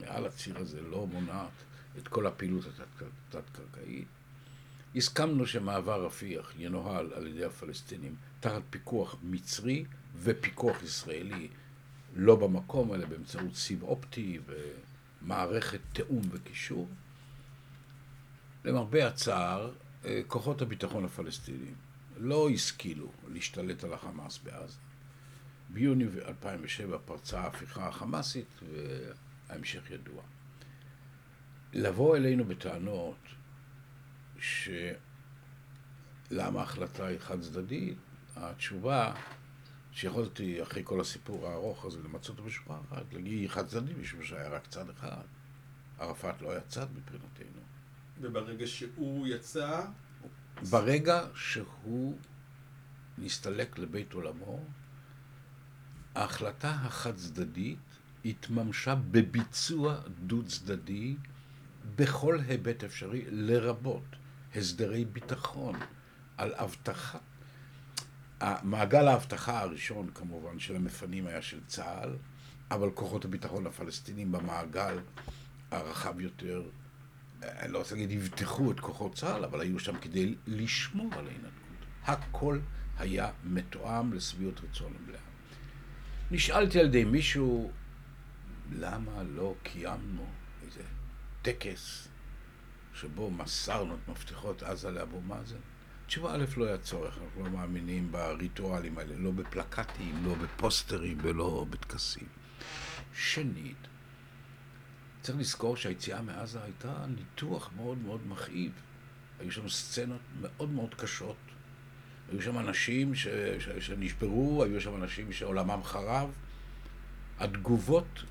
[0.00, 1.66] מעל הציר הזה לא מונעת
[1.98, 2.64] את כל הפעילות
[3.30, 4.08] התת-קרקעית.
[4.96, 9.84] הסכמנו שמעבר רפיח ינוהל על ידי הפלסטינים תחת פיקוח מצרי
[10.22, 11.48] ופיקוח ישראלי,
[12.16, 14.38] לא במקום, אלא באמצעות סיב אופטי
[15.22, 16.88] ומערכת תיאום וקישור.
[18.64, 19.72] למרבה הצער,
[20.04, 21.74] אה, כוחות הביטחון הפלסטיניים
[22.16, 24.78] לא השכילו להשתלט על החמאס בעזה.
[25.68, 30.22] ביוני 2007 פרצה ההפיכה החמאסית וההמשך ידוע.
[31.76, 33.16] לבוא אלינו בטענות
[34.38, 34.80] שלמה
[36.60, 37.98] ההחלטה היא חד צדדית,
[38.36, 39.14] התשובה
[39.92, 44.48] שיכולתי אחרי כל הסיפור הארוך הזה למצות בשורה אחת, להגיד היא חד צדדית משום שהיה
[44.48, 45.24] רק צד אחד.
[45.98, 47.60] ערפאת לא היה צד מבחינתנו.
[48.20, 49.86] וברגע שהוא יצא...
[50.70, 52.18] ברגע שהוא
[53.18, 54.60] נסתלק לבית עולמו,
[56.14, 57.78] ההחלטה החד צדדית
[58.24, 61.16] התממשה בביצוע דו צדדי
[61.96, 64.16] בכל היבט אפשרי, לרבות
[64.54, 65.74] הסדרי ביטחון
[66.36, 67.18] על אבטחה.
[68.62, 72.16] מעגל האבטחה הראשון כמובן של המפנים היה של צה"ל,
[72.70, 74.98] אבל כוחות הביטחון הפלסטינים במעגל
[75.70, 76.62] הרחב יותר,
[77.42, 81.86] אני לא רוצה להגיד יבטחו את כוחות צה"ל, אבל היו שם כדי לשמור על ההינתקות.
[82.04, 82.58] הכל
[82.98, 85.20] היה מתואם לשביעות רצון המלאה.
[86.30, 87.70] נשאלתי על ידי מישהו,
[88.72, 90.26] למה לא קיימנו
[91.46, 92.08] טקס
[92.94, 95.56] שבו מסרנו את מפתחות עזה לאבו מאזן?
[96.06, 101.66] תשובה א', לא היה צורך, אנחנו לא מאמינים בריטואלים האלה, לא בפלקטים, לא בפוסטרים ולא
[101.70, 102.26] בטקסים.
[103.14, 103.76] שנית,
[105.22, 108.72] צריך לזכור שהיציאה מעזה הייתה ניתוח מאוד מאוד מכאיב.
[109.40, 111.36] היו שם סצנות מאוד מאוד קשות.
[112.32, 113.26] היו שם אנשים ש...
[113.58, 113.68] ש...
[113.86, 116.30] שנשברו, היו שם אנשים שעולמם חרב.
[117.38, 118.22] התגובות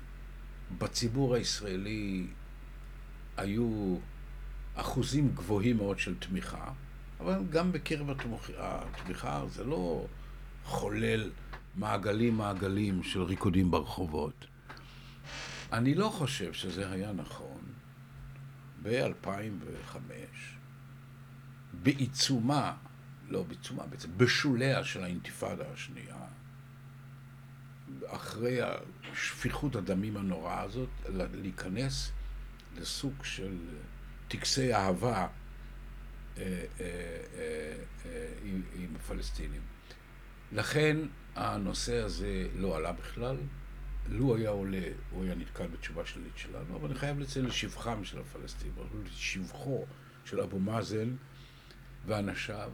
[0.78, 2.26] בציבור הישראלי
[3.36, 3.96] היו
[4.74, 6.72] אחוזים גבוהים מאוד של תמיכה,
[7.20, 8.06] אבל גם בקרב
[8.58, 10.06] התמיכה זה לא
[10.64, 11.30] חולל
[11.76, 14.46] מעגלים מעגלים של ריקודים ברחובות.
[15.72, 17.60] אני לא חושב שזה היה נכון
[18.82, 19.96] ב-2005,
[21.82, 22.76] בעיצומה,
[23.28, 26.16] לא בעיצומה, בעצם בשוליה של האינתיפאדה השנייה,
[28.06, 28.58] אחרי
[29.14, 30.88] שפיכות הדמים הנוראה הזאת,
[31.34, 32.12] להיכנס
[32.80, 33.56] לסוג של
[34.28, 35.26] טקסי אהבה
[36.38, 36.86] אה, אה,
[38.04, 38.28] אה,
[38.74, 39.60] עם הפלסטינים.
[40.52, 40.96] לכן
[41.34, 43.36] הנושא הזה לא עלה בכלל.
[44.08, 48.18] לו היה עולה, הוא היה נתקל בתשובה שלילית שלנו, אבל אני חייב לציין לשבחם של
[48.20, 48.74] הפלסטינים,
[49.04, 49.84] לשבחו
[50.24, 51.16] של אבו מאזן
[52.06, 52.70] ואנשיו,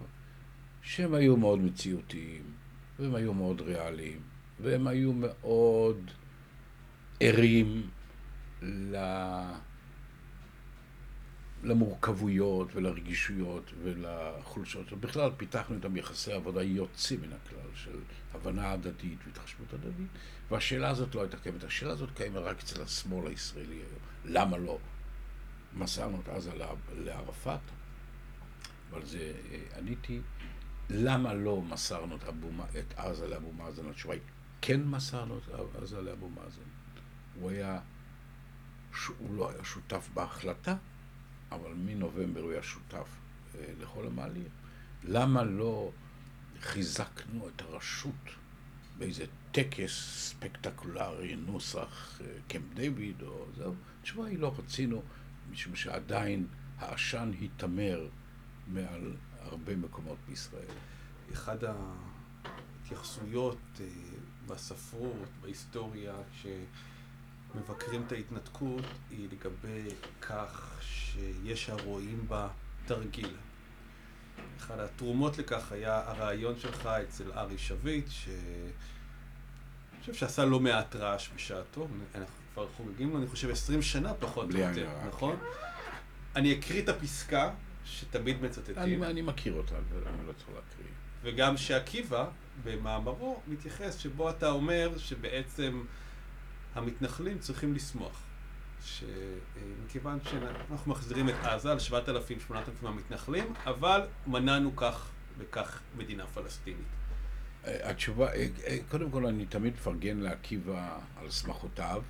[0.82, 2.42] שהם היו מאוד מציאותיים,
[2.98, 4.20] והם היו מאוד ריאליים,
[4.60, 6.10] והם היו מאוד
[7.20, 7.90] ערים
[8.62, 8.96] ל...
[11.62, 14.92] למורכבויות ולרגישויות ולחולשות.
[14.92, 17.98] ובכלל פיתחנו איתם יחסי עבודה יוצאים מן הכלל של
[18.34, 20.08] הבנה הדדית והתחשבות הדדית,
[20.50, 21.64] והשאלה הזאת לא הייתה קיימת.
[21.64, 24.00] השאלה הזאת קיימת רק אצל השמאל הישראלי היום.
[24.24, 24.78] למה לא?
[25.74, 26.50] מסרנו את עזה
[26.94, 27.60] לערפאת,
[28.90, 30.20] אבל זה אה, עניתי.
[30.90, 32.48] למה לא מסרנו את, אבו,
[32.78, 33.88] את עזה לאבו מאזן?
[33.90, 34.22] התשובה היא,
[34.60, 36.62] כן מסרנו את עזה לאבו מאזן.
[37.40, 37.80] הוא היה,
[39.18, 40.76] הוא לא היה שותף בהחלטה,
[41.54, 43.08] אבל מנובמבר הוא היה שותף
[43.54, 44.48] אה, לכל המעלים.
[45.04, 45.90] למה לא
[46.60, 48.30] חיזקנו את הרשות
[48.98, 53.74] באיזה טקס ספקטקולרי, נוסח אה, קמפ דיוויד או זהו?
[54.00, 55.02] התשובה היא לא רצינו,
[55.50, 56.46] משום שעדיין
[56.78, 58.08] העשן התעמר
[58.66, 60.74] מעל הרבה מקומות בישראל.
[61.32, 63.86] אחד ההתייחסויות אה,
[64.46, 66.14] בספרות, בהיסטוריה,
[67.52, 69.88] כשמבקרים את ההתנתקות, היא לגבי
[70.20, 72.48] כך שיש הרואים בה
[72.86, 73.36] תרגיל.
[74.58, 78.30] אחת התרומות לכך היה הרעיון שלך אצל ארי שביט, שאני
[80.00, 84.50] חושב שעשה לא מעט רעש בשעתו, אנחנו כבר חוגגים לו, אני חושב, 20 שנה פחות
[84.54, 85.36] או יותר, נכון?
[86.36, 87.50] אני אקריא את הפסקה
[87.84, 88.78] שתמיד מצטטים.
[88.78, 90.92] אני, אני מכיר אותה, אני לא צריך להקריא.
[91.22, 92.26] וגם שעקיבא,
[92.64, 95.82] במאמרו, מתייחס, שבו אתה אומר שבעצם
[96.74, 98.22] המתנחלים צריכים לשמוח.
[98.84, 102.52] שמכיוון שאנחנו מחזירים את עזה על 7,000-8,000
[102.82, 106.86] מהמתנחלים, אבל מנענו כך וכך מדינה פלסטינית.
[107.66, 112.02] אה, התשובה, אה, אה, קודם כל אני תמיד מפרגן לעקיבא על שמחותיו.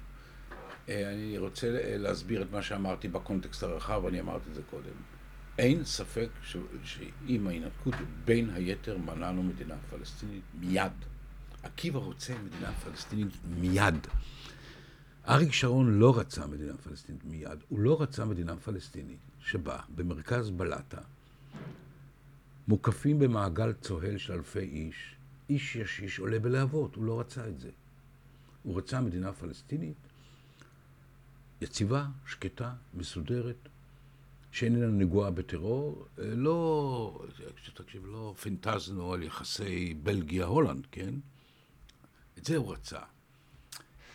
[0.89, 4.93] אני רוצה להסביר את מה שאמרתי בקונטקסט הרחב, אני אמרתי את זה קודם.
[5.59, 6.57] אין ספק ש...
[6.85, 7.95] שעם ההינתקות,
[8.25, 10.93] בין היתר מנענו מדינה פלסטינית מיד.
[11.63, 14.07] עקיבא רוצה מדינה פלסטינית מיד.
[15.29, 21.01] אריק שרון לא רצה מדינה פלסטינית מיד, הוא לא רצה מדינה פלסטינית שבה במרכז בלטה
[22.69, 25.15] מוקפים במעגל צוהל של אלפי איש,
[25.51, 27.71] איש ישיש עולה בלהבות, הוא לא רצה את זה.
[28.63, 29.97] הוא רצה מדינה פלסטינית
[31.61, 33.69] יציבה, שקטה, מסודרת,
[34.53, 37.25] שאיננה נגועה בטרור, לא,
[37.75, 41.15] תקשיב, לא פנטזנו על יחסי בלגיה-הולנד, כן?
[42.39, 43.01] את זה הוא רצה.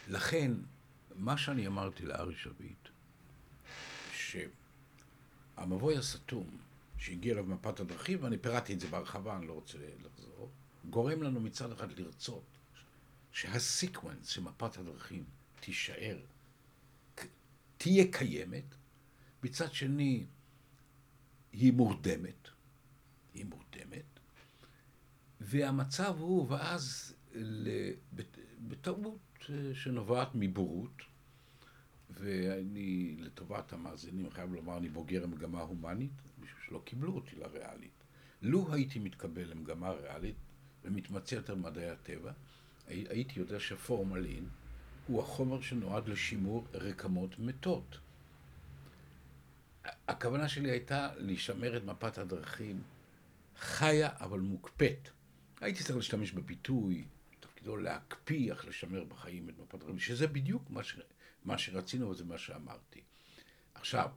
[0.07, 0.51] לכן,
[1.17, 2.89] מה שאני אמרתי לארי שביט,
[5.55, 6.57] שהמבוי הסתום
[6.97, 10.51] שהגיע אליו מפת הדרכים, ואני פירטתי את זה בהרחבה, אני לא רוצה לחזור,
[10.89, 12.43] גורם לנו מצד אחד לרצות
[13.31, 15.23] שהסיקוונס של מפת הדרכים
[15.59, 16.17] תישאר,
[17.77, 18.75] תהיה קיימת,
[19.43, 20.25] מצד שני
[21.51, 22.49] היא מורדמת,
[23.33, 24.19] היא מורדמת,
[25.41, 27.13] והמצב הוא, ואז
[28.67, 29.26] בטעות
[29.73, 31.01] שנובעת מבורות,
[32.09, 38.03] ואני, לטובת המאזינים, חייב לומר, אני בוגר מגמה הומנית, בשביל שלא קיבלו אותי לריאלית.
[38.41, 40.35] לו הייתי מתקבל למגמה ריאלית
[40.83, 42.31] ומתמצא יותר במדעי הטבע,
[42.87, 44.49] הייתי יודע שפורמלין
[45.07, 47.97] הוא החומר שנועד לשימור רקמות מתות.
[50.07, 52.81] הכוונה שלי הייתה לשמר את מפת הדרכים
[53.59, 55.09] חיה אבל מוקפאת.
[55.61, 57.05] הייתי צריך להשתמש בביטוי
[57.67, 60.99] תפקידו להקפיא איך לשמר בחיים את מפת הדרכים, שזה בדיוק מה, ש...
[61.43, 63.03] מה שרצינו וזה מה שאמרתי.
[63.73, 64.09] עכשיו,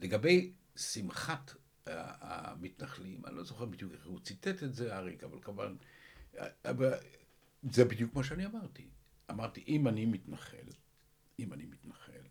[0.00, 1.54] לגבי שמחת
[1.86, 5.76] המתנחלים, אני לא זוכר בדיוק איך הוא ציטט את זה, אריק, אבל כמובן,
[6.64, 6.92] אבל
[7.70, 8.88] זה בדיוק מה שאני אמרתי.
[9.30, 10.66] אמרתי, אם אני מתנחל,
[11.38, 12.22] אם אני מתנחל,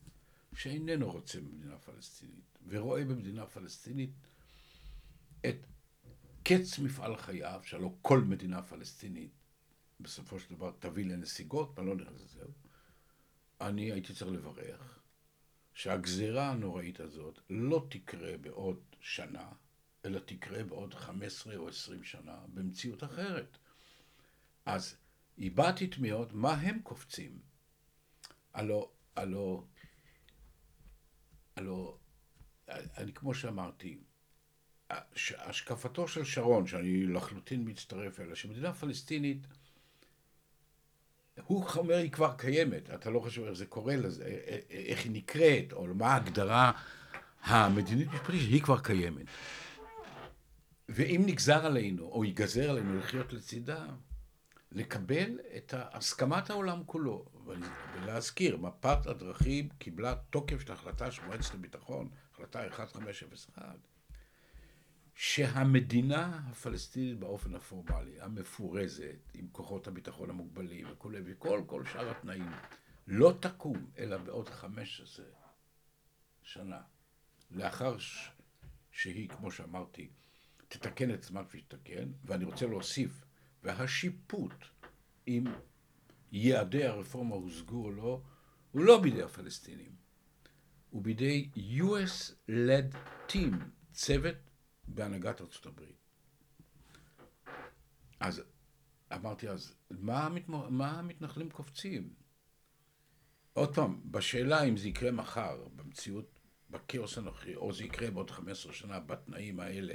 [0.53, 4.13] שאיננו רוצה במדינה פלסטינית, ורואה במדינה פלסטינית
[5.49, 5.67] את
[6.43, 9.40] קץ מפעל חייו, שהלוא כל מדינה פלסטינית
[10.03, 12.45] בסופו של דבר תביא לנסיגות, ואני לא נכנס לזה,
[13.61, 14.99] אני הייתי צריך לברך
[15.73, 19.49] שהגזירה הנוראית הזאת לא תקרה בעוד שנה,
[20.05, 23.57] אלא תקרה בעוד 15 או 20 שנה במציאות אחרת.
[24.65, 24.95] אז
[25.37, 27.39] הבעתי תמיהות מה הם קופצים.
[28.53, 29.67] הלו, הלו,
[31.55, 31.97] הלו,
[32.69, 33.97] אני כמו שאמרתי,
[35.37, 39.47] השקפתו של שרון, שאני לחלוטין מצטרף אליה, שמדינה פלסטינית,
[41.43, 44.25] הוא אומר היא כבר קיימת, אתה לא חושב איך זה קורה לזה,
[44.69, 46.71] איך היא נקראת, או מה ההגדרה
[47.43, 49.25] המדינית משפטית, היא כבר קיימת.
[50.89, 53.85] ואם נגזר עלינו, או ייגזר עלינו לחיות לצידה,
[54.71, 57.25] לקבל את הסכמת העולם כולו.
[57.93, 63.63] ולהזכיר, מפת הדרכים קיבלה תוקף של החלטה של מועצת הביטחון, החלטה 1501,
[65.15, 72.51] שהמדינה הפלסטינית באופן הפורמלי, המפורזת, עם כוחות הביטחון המוגבלים וכולי, וכל כל שאר התנאים,
[73.07, 75.25] לא תקום אלא בעוד 15
[76.43, 76.81] שנה,
[77.51, 78.31] לאחר ש...
[78.91, 80.09] שהיא, כמו שאמרתי,
[80.67, 83.23] תתקן את עצמה כפי שתתקן, ואני רוצה להוסיף,
[83.63, 84.53] והשיפוט,
[85.27, 85.43] אם
[86.31, 88.21] יעדי הרפורמה הושגו או לא,
[88.71, 89.95] הוא לא בידי הפלסטינים,
[90.89, 92.95] הוא בידי US-led
[93.29, 93.55] team,
[93.91, 94.50] צוות
[94.87, 95.95] בהנהגת ארצות הברית.
[98.19, 98.43] אז
[99.13, 100.77] אמרתי אז, מה, המתמ...
[100.77, 102.13] מה המתנחלים קופצים?
[103.53, 108.73] עוד פעם, בשאלה אם זה יקרה מחר, במציאות, בכאוס הנוכחי, או זה יקרה בעוד 15
[108.73, 109.93] שנה בתנאים האלה,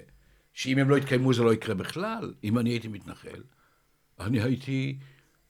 [0.52, 3.42] שאם הם לא יתקיימו זה לא יקרה בכלל, אם אני הייתי מתנחל,
[4.20, 4.98] אני הייתי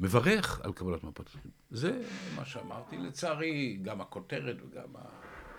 [0.01, 1.31] מברך על קבלת מפת
[1.71, 2.03] זה
[2.37, 2.97] מה שאמרתי.
[2.97, 4.95] לצערי, גם הכותרת וגם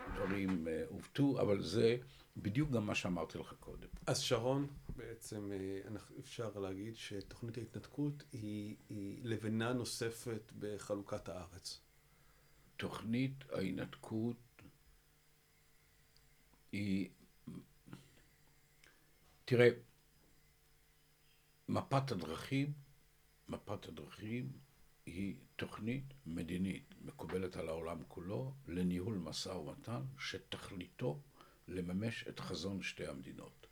[0.07, 1.97] הדברים אה, עוותו, אבל זה
[2.41, 3.87] בדיוק גם מה שאמרתי לך קודם.
[4.07, 11.79] אז שרון, בעצם אה, אפשר להגיד שתוכנית ההתנתקות היא, היא לבנה נוספת בחלוקת הארץ.
[12.77, 14.61] תוכנית ההתנתקות
[16.71, 17.09] היא...
[19.45, 19.69] תראה,
[21.69, 22.73] מפת הדרכים,
[23.49, 24.51] מפת הדרכים
[25.05, 31.21] היא תוכנית מדינית מקובלת על העולם כולו לניהול משא ומתן שתכליתו
[31.67, 33.67] לממש את חזון שתי המדינות.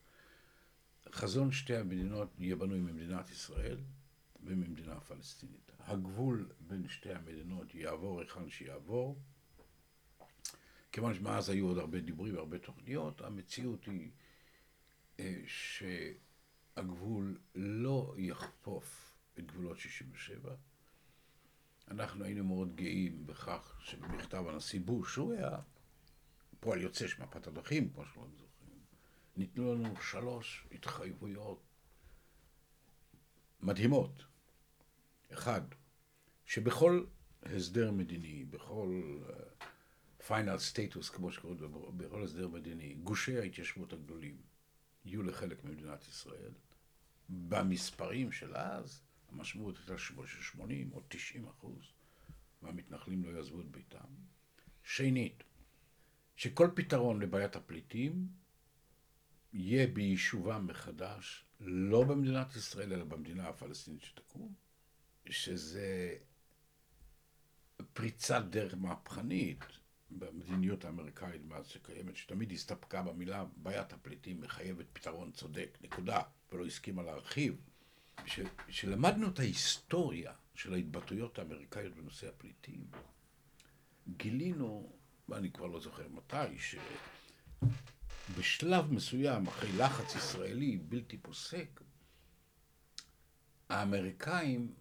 [1.12, 3.78] חזון שתי המדינות יהיה בנוי ממדינת ישראל
[4.44, 5.72] וממדינה הפלסטינית.
[5.80, 9.20] הגבול בין שתי המדינות יעבור היכן שיעבור.
[10.92, 14.12] כיוון שמאז היו עוד הרבה דיבורים והרבה תוכניות, המציאות היא
[15.20, 20.56] אה, שהגבול לא יחפוף את גבולות 67'.
[21.88, 25.58] אנחנו היינו מאוד גאים בכך שבמכתב הנשיא בוש, הוא היה
[26.60, 28.80] פועל יוצא של מפת הדרכים, כמו שאנחנו זוכרים,
[29.38, 31.64] ניתנו לנו שלוש התחייבויות
[33.62, 34.26] מדהימות.
[35.34, 35.62] אחד,
[36.46, 37.06] שבכל
[37.44, 39.20] הסדר מדיני, בכל
[40.28, 44.42] פיינל uh, סטטוס, כמו שקוראים לזה, בכל הסדר מדיני, גושי ההתיישבות הגדולים
[45.06, 46.52] יהיו לחלק ממדינת ישראל.
[47.30, 51.94] במספרים של אז, המשמעות הייתה 80 או 90 אחוז
[52.62, 54.08] מהמתנחלים לא יעזבו את ביתם.
[54.84, 55.44] שנית,
[56.36, 58.28] שכל פתרון לבעיית הפליטים
[59.54, 64.54] יהיה ביישובם מחדש, לא במדינת ישראל, אלא במדינה הפלסטינית שתקום,
[65.30, 66.18] שזה
[67.94, 69.64] פריצת דרך מהפכנית
[70.12, 76.22] במדיניות האמריקאית מאז שקיימת, שתמיד הסתפקה במילה בעיית הפליטים מחייבת פתרון צודק, נקודה,
[76.52, 77.62] ולא הסכימה להרחיב.
[78.68, 82.88] כשלמדנו את ההיסטוריה של ההתבטאויות האמריקאיות בנושא הפליטים,
[84.18, 84.96] גילינו
[85.30, 86.60] ואני כבר לא זוכר מתי,
[88.30, 91.82] שבשלב מסוים, אחרי לחץ ישראלי בלתי פוסק,
[93.70, 94.74] האמריקאים,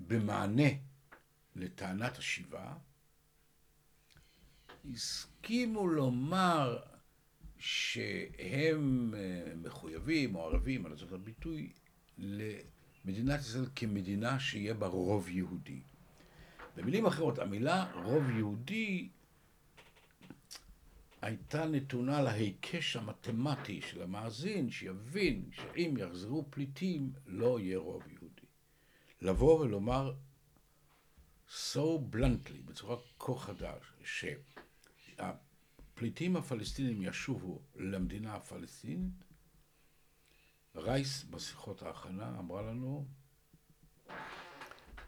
[0.00, 0.68] במענה
[1.56, 2.74] לטענת השיבה,
[4.92, 6.82] הסכימו לומר
[7.58, 11.72] שהם אה, מחויבים או ערבים, על זאת הביטוי,
[12.18, 15.82] למדינת ישראל כמדינה שיהיה בה רוב יהודי.
[16.76, 19.08] במילים אחרות, המילה רוב יהודי
[21.22, 28.46] הייתה נתונה להיקש המתמטי של המאזין, שיבין שאם יחזרו פליטים, לא יהיה רוב יהודי.
[29.20, 30.14] לבוא ולומר
[31.48, 33.74] so bluntly, בצורה כה חדה,
[35.16, 39.24] שהפליטים הפלסטינים ישובו למדינה הפלסטינית,
[40.74, 43.06] רייס בשיחות ההכנה אמרה לנו,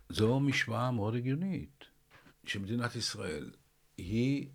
[0.08, 1.84] זו משוואה מאוד הגיונית,
[2.44, 3.50] שמדינת ישראל
[3.96, 4.48] היא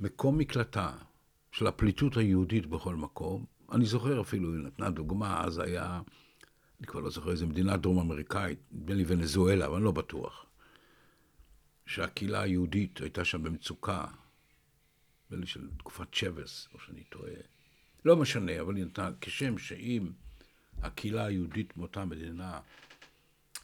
[0.00, 0.96] מקום מקלטה
[1.52, 3.44] של הפליטות היהודית בכל מקום.
[3.72, 6.02] אני זוכר אפילו, היא נתנה דוגמה, אז היה,
[6.78, 10.46] אני כבר לא זוכר איזה מדינה דרום אמריקאית, נדמה לי ונזואלה, אבל אני לא בטוח,
[11.86, 14.06] שהקהילה היהודית הייתה שם במצוקה,
[15.30, 17.32] נדמה לי של תקופת שבס, או שאני טועה.
[18.04, 20.10] לא משנה, אבל היא נתנה, כשם שאם
[20.82, 22.60] הקהילה היהודית מאותה מדינה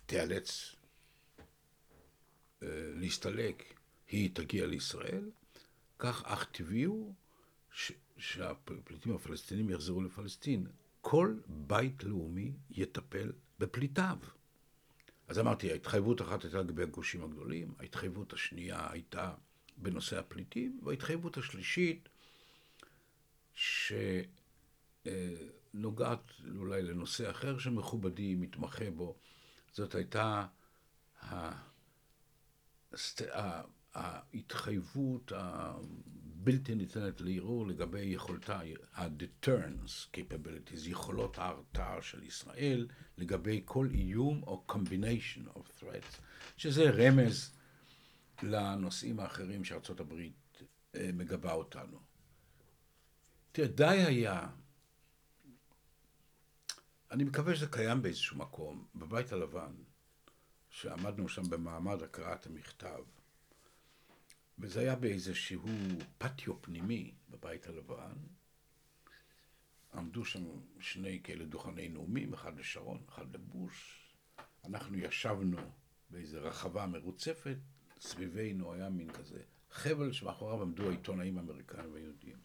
[0.06, 0.75] תיאלץ
[2.62, 3.74] להסתלק,
[4.08, 5.30] היא תגיע לישראל,
[5.98, 7.14] כך אך טבעי הוא
[8.18, 10.66] שהפליטים הפלסטינים יחזרו לפלסטין.
[11.00, 14.18] כל בית לאומי יטפל בפליטיו.
[15.28, 19.34] אז אמרתי, ההתחייבות אחת הייתה לגבי הגושים הגדולים, ההתחייבות השנייה הייתה
[19.76, 22.08] בנושא הפליטים, וההתחייבות השלישית,
[25.04, 29.16] שנוגעת אולי לנושא אחר שמכובדי מתמחה בו,
[29.72, 30.46] זאת הייתה
[33.94, 38.60] ההתחייבות הבלתי ניתנת לערעור לגבי יכולתה,
[38.94, 46.20] ה-deterrence capabilities, יכולות ההרתעה של ישראל לגבי כל איום או combination of threats,
[46.56, 47.50] שזה רמז
[48.42, 50.62] לנושאים האחרים שארצות הברית
[50.94, 51.98] אה, מגבה אותנו.
[53.52, 54.48] תראה, די היה,
[57.10, 59.72] אני מקווה שזה קיים באיזשהו מקום, בבית הלבן,
[60.76, 63.02] שעמדנו שם במעמד הקראת המכתב,
[64.58, 65.68] וזה היה באיזשהו
[66.18, 68.12] פטיו פנימי בבית הלבן.
[69.94, 70.44] עמדו שם
[70.80, 74.06] שני כאלה דוכני נאומים, אחד לשרון, אחד לבוש.
[74.64, 75.58] אנחנו ישבנו
[76.10, 77.56] באיזו רחבה מרוצפת,
[78.00, 82.36] סביבנו היה מין כזה חבל שמאחוריו עמדו העיתונאים האמריקאים והיהודים.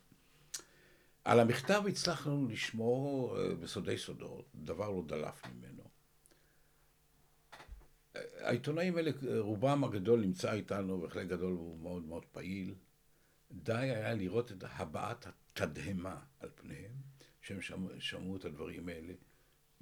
[1.24, 5.71] על המכתב הצלחנו לשמור אה, בסודי סודות, דבר לא דלף ממנו.
[8.40, 12.76] העיתונאים האלה, רובם הגדול נמצא איתנו, וחלק גדול הוא מאוד מאוד פעיל.
[13.52, 16.92] די היה לראות את הבעת התדהמה על פניהם,
[17.42, 19.14] שהם שמעו, שמעו את הדברים האלה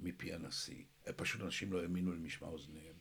[0.00, 0.84] מפי הנשיא.
[1.16, 2.96] פשוט אנשים לא האמינו למשמע אוזניהם.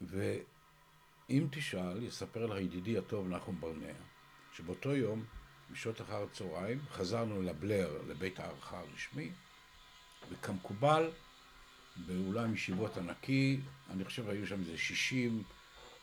[0.00, 3.94] ואם תשאל, יספר לך ידידי הטוב נחום ברנע,
[4.52, 5.24] שבאותו יום,
[5.70, 9.30] בשעות אחר הצהריים, חזרנו לבלר, לבית הערכה הרשמי,
[10.30, 11.10] וכמקובל,
[11.96, 15.42] באולם ישיבות ענקי, אני חושב היו שם איזה 60,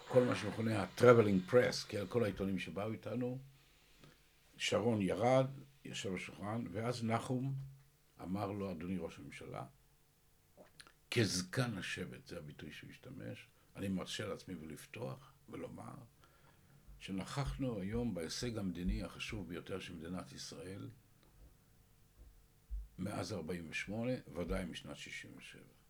[0.08, 3.40] כל מה שמכונה ה-traveling press, כי כל העיתונים שבאו איתנו,
[4.58, 5.48] שרון ירד,
[5.86, 7.54] יושב בשולחן, ואז נחום
[8.22, 9.66] אמר לו, אדוני ראש הממשלה,
[11.12, 15.96] כזקן השבט, זה הביטוי שהוא השתמש, אני מרשה לעצמי ולפתוח ולומר
[17.00, 20.90] שנכחנו היום בהישג המדיני החשוב ביותר של מדינת ישראל
[23.00, 25.81] מאז 48', ודאי משנת 67'.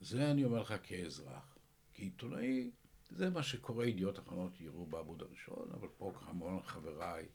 [0.00, 1.58] זה אני אומר לך כאזרח.
[1.94, 2.70] כעיתונאי,
[3.10, 7.26] זה מה שקורה, ידיעות אחרונות יראו בעמוד הראשון, אבל פה המון חבריי,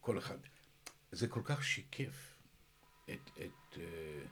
[0.00, 0.38] כל אחד.
[1.12, 2.38] זה כל כך שיקף
[3.04, 4.22] את, את, אה,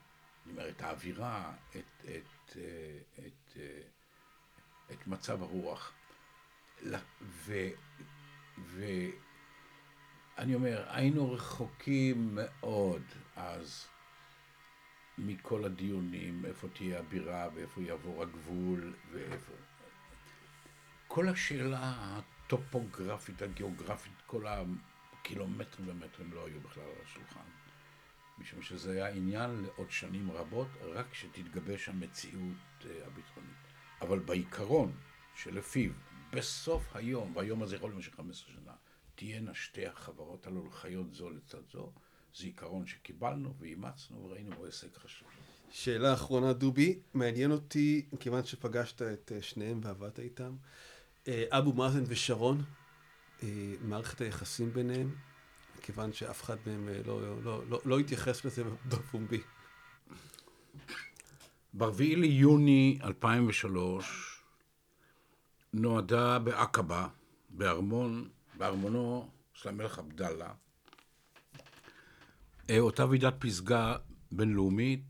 [0.44, 3.80] אני אומר, את האווירה, את, את, אה, את, אה,
[4.92, 5.92] את מצב הרוח.
[7.22, 7.52] ו,
[8.58, 13.02] ואני אומר, היינו רחוקים מאוד
[13.36, 13.86] אז
[15.18, 19.52] מכל הדיונים, איפה תהיה הבירה ואיפה יעבור הגבול ואיפה...
[21.08, 27.40] כל השאלה הטופוגרפית, הגיאוגרפית, כל הקילומטרים ומטרים לא היו בכלל על השולחן.
[28.38, 33.56] משום שזה היה עניין לעוד שנים רבות, רק שתתגבש המציאות אה, הביטחונית.
[34.00, 34.92] אבל בעיקרון
[35.34, 35.90] שלפיו
[36.32, 38.72] בסוף היום, והיום הזה יכול להיות 15 שנה,
[39.14, 41.92] תהיינה שתי החברות הללו חיות זו לצד זו,
[42.36, 45.28] זיכרון שקיבלנו ואימצנו וראינו בו הישג חשוב.
[45.70, 50.56] שאלה אחרונה, דובי, מעניין אותי, כיוון שפגשת את אה, שניהם ועבדת איתם,
[51.28, 52.62] אה, אבו מאזן ושרון,
[53.42, 53.48] אה,
[53.80, 55.14] מערכת היחסים ביניהם,
[55.82, 59.40] כיוון שאף אחד מהם לא, לא, לא, לא, לא התייחס לזה בפומבי.
[61.74, 64.40] ב-4 ליוני 2003
[65.72, 67.08] נועדה בעקבה,
[67.50, 68.28] בארמון,
[68.58, 70.52] בארמונו של המלך עבדאללה,
[72.70, 73.96] אותה ועידת פסגה
[74.32, 75.04] בינלאומית,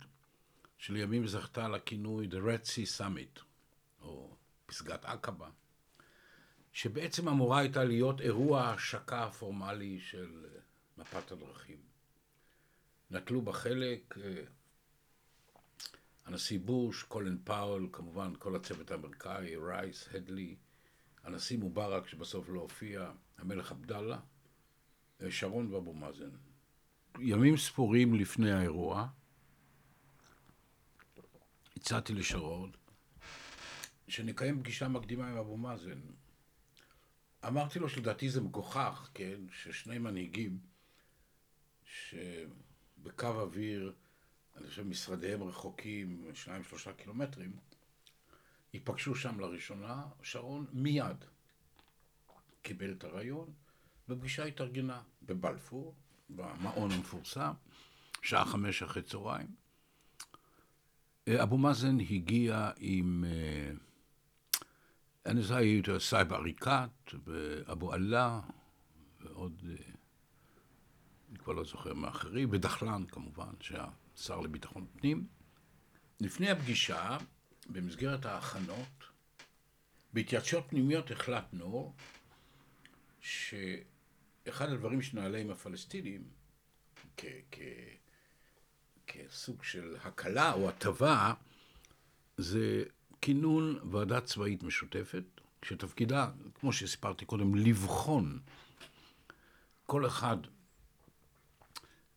[0.78, 3.40] שלימים זכתה לכינוי The Red Sea Summit,
[4.00, 4.36] או
[4.66, 5.48] פסגת עקבה,
[6.72, 10.60] שבעצם אמורה הייתה להיות אירוע ההשקה הפורמלי של אה,
[10.98, 11.78] מפת הדרכים.
[13.10, 14.42] נטלו בה חלק אה,
[16.26, 20.56] הנשיא בוש, קולין פאול, כמובן כל הצוות האמריקאי, רייס, הדלי,
[21.24, 24.18] הנשיא מובארק שבסוף לא הופיע, המלך עבדאללה,
[25.30, 26.30] שרון ואבו מאזן.
[27.20, 29.08] ימים ספורים לפני האירוע,
[31.76, 32.72] הצעתי לשרון
[34.08, 36.00] שנקיים פגישה מקדימה עם אבו מאזן.
[37.46, 40.58] אמרתי לו שלדעתי זה מגוחך, כן, ששני מנהיגים
[41.84, 43.94] שבקו אוויר,
[44.56, 47.56] אני חושב משרדיהם רחוקים, שניים שלושה קילומטרים,
[48.74, 51.24] ייפגשו שם לראשונה, שרון מיד
[52.62, 53.52] קיבל את הרעיון,
[54.08, 55.94] ופגישה התארגנה בבלפור,
[56.30, 57.52] במעון המפורסם,
[58.22, 59.46] שעה חמש אחרי צהריים.
[61.28, 63.70] אבו מאזן הגיע עם, אה,
[65.26, 68.40] אני יודע, הייתי סייב עריקאת ואבו עלה
[69.20, 69.74] ועוד, אה,
[71.30, 75.26] אני כבר לא זוכר מאחרים, ודחלן כמובן, שהיה שר לביטחון פנים.
[76.20, 77.18] לפני הפגישה,
[77.68, 79.04] במסגרת ההכנות,
[80.12, 81.94] בהתייעצויות פנימיות החלטנו
[84.46, 86.24] שאחד הדברים שנעלה עם הפלסטינים,
[87.16, 87.60] כ- כ-
[89.06, 91.34] כסוג של הקלה או הטבה,
[92.36, 92.84] זה
[93.20, 95.24] כינון ועדה צבאית משותפת,
[95.62, 98.40] שתפקידה, כמו שסיפרתי קודם, לבחון
[99.86, 100.36] כל אחד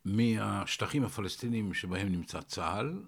[0.06, 3.04] מהשטחים הפלסטיניים שבהם נמצא צה"ל,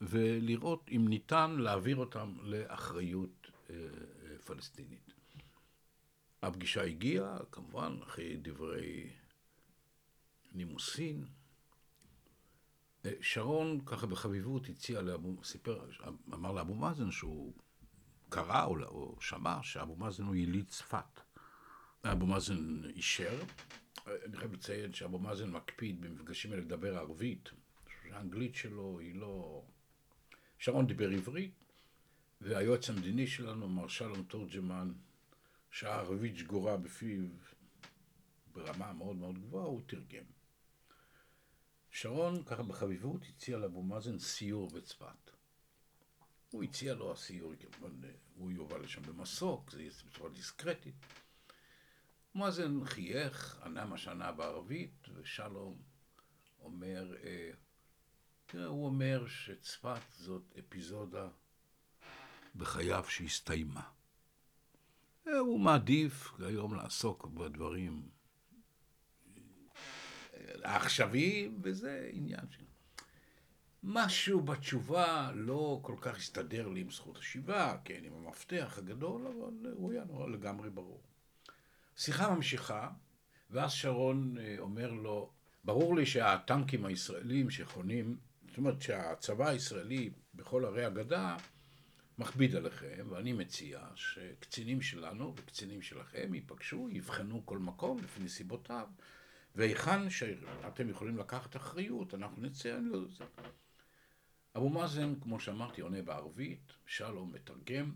[0.00, 5.07] ולראות אם ניתן להעביר אותם לאחריות אה, אה, פלסטינית.
[6.42, 9.10] הפגישה הגיעה, כמובן, אחרי דברי
[10.52, 11.24] נימוסין.
[13.04, 15.90] אה, שרון, ככה בחביבות, הציע לאבו, סיפר,
[16.34, 17.52] אמר לאבו מאזן שהוא
[18.28, 21.20] קרא או, או שמע שאבו מאזן הוא יליד צפת.
[22.04, 23.42] אבו מאזן אישר.
[24.06, 27.50] אני חייב לציין שאבו מאזן מקפיד במפגשים האלה לדבר ערבית.
[28.10, 29.62] האנגלית שלו היא לא...
[30.58, 31.54] שרון דיבר עברית,
[32.40, 34.92] והיועץ המדיני שלנו, מר שלום תורג'מן,
[35.70, 37.28] שהערבית שגורה בפיו
[38.52, 40.24] ברמה מאוד מאוד גבוהה, הוא תרגם.
[41.90, 45.30] שרון, ככה בחביבות, הציע לאבו מאזן סיור בצפת.
[46.50, 47.52] הוא הציע לו הסיור,
[48.34, 50.94] הוא יובל לשם במסוק, זה יהיה בצורה דיסקרטית.
[52.34, 55.82] מאזן חייך, ענה מה שענה בערבית, ושלום
[56.60, 57.50] אומר, אה,
[58.46, 61.28] תראה, הוא אומר שצפת זאת אפיזודה
[62.56, 63.97] בחייו שהסתיימה.
[65.28, 68.08] אה, הוא מעדיף היום לעסוק בדברים
[70.64, 72.64] העכשוויים, וזה עניין של...
[73.82, 79.72] משהו בתשובה לא כל כך הסתדר לי עם זכות השיבה, כן, עם המפתח הגדול, אבל
[79.72, 81.00] הוא היה נורא לגמרי ברור.
[81.96, 82.90] שיחה ממשיכה,
[83.50, 85.30] ואז שרון אה, אומר לו,
[85.64, 88.16] ברור לי שהטנקים הישראלים שחונים,
[88.48, 91.36] זאת אומרת שהצבא הישראלי בכל ערי הגדה
[92.18, 98.88] מכביד עליכם, ואני מציע שקצינים שלנו וקצינים שלכם ייפגשו, יבחנו כל מקום לפי נסיבותיו,
[99.54, 103.24] והיכן שאתם יכולים לקחת אחריות, אנחנו נצא, אני לא יודע.
[104.56, 107.92] אבו מאזן, כמו שאמרתי, עונה בערבית, שלום מתרגם,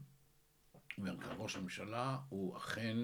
[0.99, 2.97] אומר כאן ראש הממשלה, הוא אכן,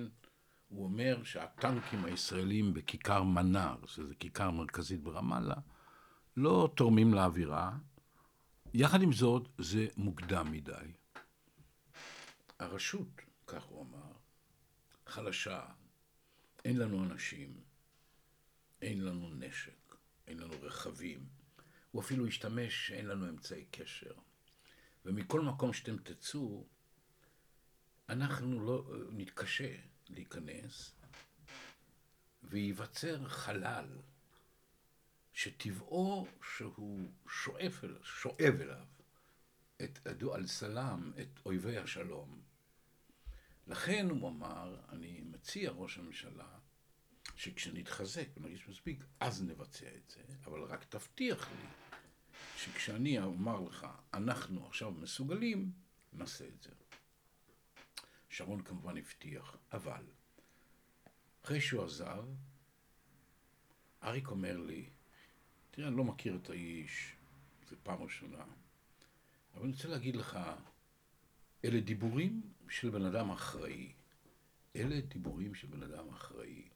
[0.69, 5.57] הוא אומר שהטנקים הישראלים בכיכר מנר, שזה כיכר מרכזית ברמאללה,
[6.37, 7.73] לא תורמים לאווירה.
[8.75, 10.98] יחד עם זאת, זה מוקדם מדי.
[12.59, 14.13] הרשות, כך הוא אמר,
[15.07, 15.67] חלשה,
[16.65, 17.61] אין לנו אנשים,
[18.83, 19.97] אין לנו נשק,
[20.27, 21.29] אין לנו רכבים.
[21.91, 24.15] הוא אפילו השתמש שאין לנו אמצעי קשר.
[25.05, 26.67] ומכל מקום שאתם תצאו,
[28.09, 29.77] אנחנו לא נתקשה
[30.09, 30.95] להיכנס,
[32.43, 33.99] וייווצר חלל
[35.33, 38.87] שטבעו שהוא שואף, שואב אליו
[39.85, 42.41] את אדו אל סלאם, את אויבי השלום.
[43.67, 46.59] לכן הוא אמר, אני מציע ראש הממשלה,
[47.37, 51.67] שכשנתחזק ונרגיש מספיק, אז נבצע את זה, אבל רק תבטיח לי
[52.57, 55.73] שכשאני אומר לך, אנחנו עכשיו מסוגלים,
[56.13, 56.71] נעשה את זה.
[58.29, 60.05] שרון כמובן הבטיח, אבל
[61.45, 62.25] אחרי שהוא עזב,
[64.03, 64.91] אריק אומר לי,
[65.71, 67.13] תראה, אני לא מכיר את האיש,
[67.69, 68.45] זו פעם ראשונה,
[69.59, 70.39] אבל אני רוצה להגיד לך,
[71.65, 73.93] אלה דיבורים של בן אדם אחראי.
[74.77, 76.69] אלה דיבורים של בן אדם אחראי.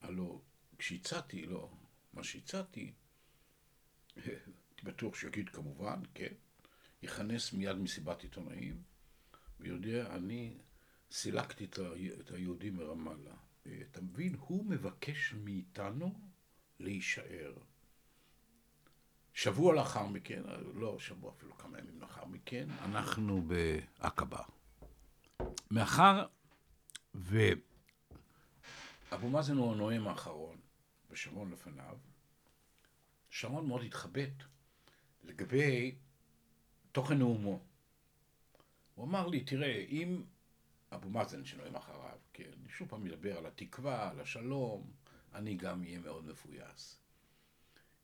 [0.00, 0.42] הלו,
[0.78, 1.76] כשהצעתי לו
[2.12, 2.92] מה שהצעתי,
[4.16, 6.32] הייתי בטוח שיגיד כמובן, כן,
[7.02, 8.82] יכנס מיד מסיבת עיתונאים,
[9.60, 10.58] ויודע, אני
[11.10, 11.64] סילקתי
[12.20, 13.34] את היהודים מרמאללה.
[13.62, 14.36] אתה מבין?
[14.38, 16.20] הוא מבקש מאיתנו
[16.80, 17.54] להישאר.
[19.34, 20.42] שבוע לאחר מכן,
[20.74, 24.42] לא שבוע אפילו כמה ימים לאחר מכן, אנחנו בעקבה.
[25.70, 26.26] מאחר
[29.12, 30.56] אבו מאזן הוא הנואם האחרון,
[31.10, 31.98] ושרון לפניו.
[33.30, 34.32] שרון מאוד התחבט
[35.24, 35.94] לגבי
[36.92, 37.60] תוכן נאומו.
[38.94, 40.22] הוא אמר לי, תראה, אם
[40.92, 44.90] אבו מאזן שנואם אחריו, כן, שוב פעם ידבר על התקווה, על השלום,
[45.34, 46.99] אני גם אהיה מאוד מפויס.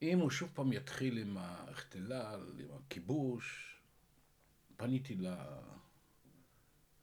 [0.03, 3.77] אם הוא שוב פעם יתחיל עם האחתלל, עם הכיבוש,
[4.77, 5.27] פניתי ל...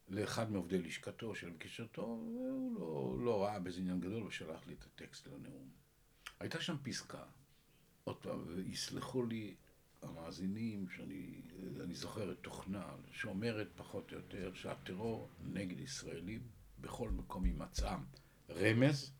[0.08, 4.84] לאחד מעובדי לשכתו של פגישתו, והוא לא, לא ראה בזה עניין גדול ושלח לי את
[4.84, 5.70] הטקסט לנאום.
[6.40, 7.24] הייתה שם פסקה,
[8.04, 9.54] עוד פעם, ויסלחו לי
[10.02, 16.48] המאזינים, שאני זוכר את תוכנה, שאומרת פחות או יותר שהטרור נגד ישראלים
[16.80, 18.00] בכל מקום יימצאם
[18.50, 19.12] רמז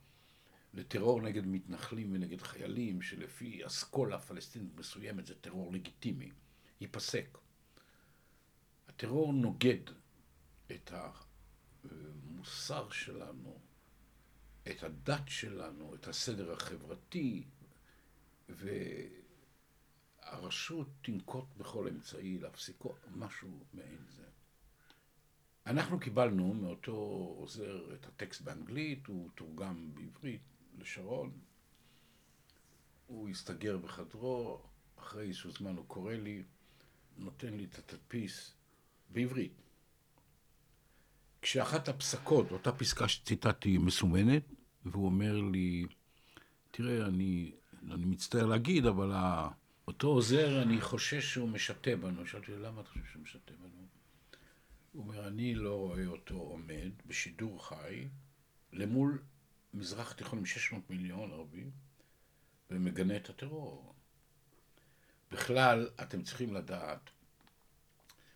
[0.75, 6.31] לטרור נגד מתנחלים ונגד חיילים, שלפי אסכולה פלסטינית מסוימת זה טרור לגיטימי,
[6.81, 7.39] ייפסק.
[8.89, 9.91] הטרור נוגד
[10.71, 10.93] את
[11.85, 13.59] המוסר שלנו,
[14.71, 17.45] את הדת שלנו, את הסדר החברתי,
[20.23, 24.25] והרשות תנקוט בכל אמצעי להפסיקו, משהו מעין זה.
[25.67, 26.93] אנחנו קיבלנו מאותו
[27.39, 31.33] עוזר את הטקסט באנגלית, הוא תורגם בעברית לשרון,
[33.07, 34.63] הוא הסתגר בחדרו,
[34.99, 36.43] אחרי איזשהו זמן הוא קורא לי,
[37.17, 38.55] נותן לי את התדפיס
[39.11, 39.63] בעברית.
[41.43, 44.43] כשאחת הפסקות, אותה פסקה שציטטתי מסומנת,
[44.85, 45.87] והוא אומר לי,
[46.71, 47.53] תראה, אני,
[47.91, 49.13] אני מצטער להגיד, אבל
[49.89, 52.27] אותו עוזר, אני חושש שהוא משתה בנו.
[52.27, 53.87] שאלתי, למה אתה חושב שהוא משתה בנו?
[54.93, 58.09] הוא אומר, אני לא רואה אותו עומד בשידור חי
[58.73, 59.23] למול
[59.75, 61.71] מזרח תיכון עם 600 מיליון ערבים
[62.71, 63.95] ומגנה את הטרור.
[65.31, 67.11] בכלל, אתם צריכים לדעת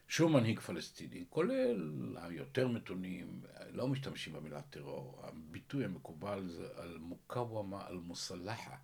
[0.08, 5.20] שום מנהיג פלסטיני, כולל היותר מתונים, לא משתמשים במילה טרור.
[5.26, 8.76] הביטוי המקובל זה על מוקאוומה, על מוסלחה,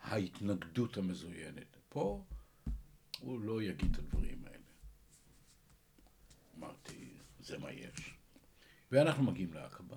[0.00, 1.76] ההתנגדות המזוינת.
[1.88, 2.24] פה
[3.20, 4.58] הוא לא יגיד את הדברים האלה.
[6.58, 8.14] אמרתי, זה מה יש.
[8.92, 9.96] ואנחנו מגיעים לעקבה.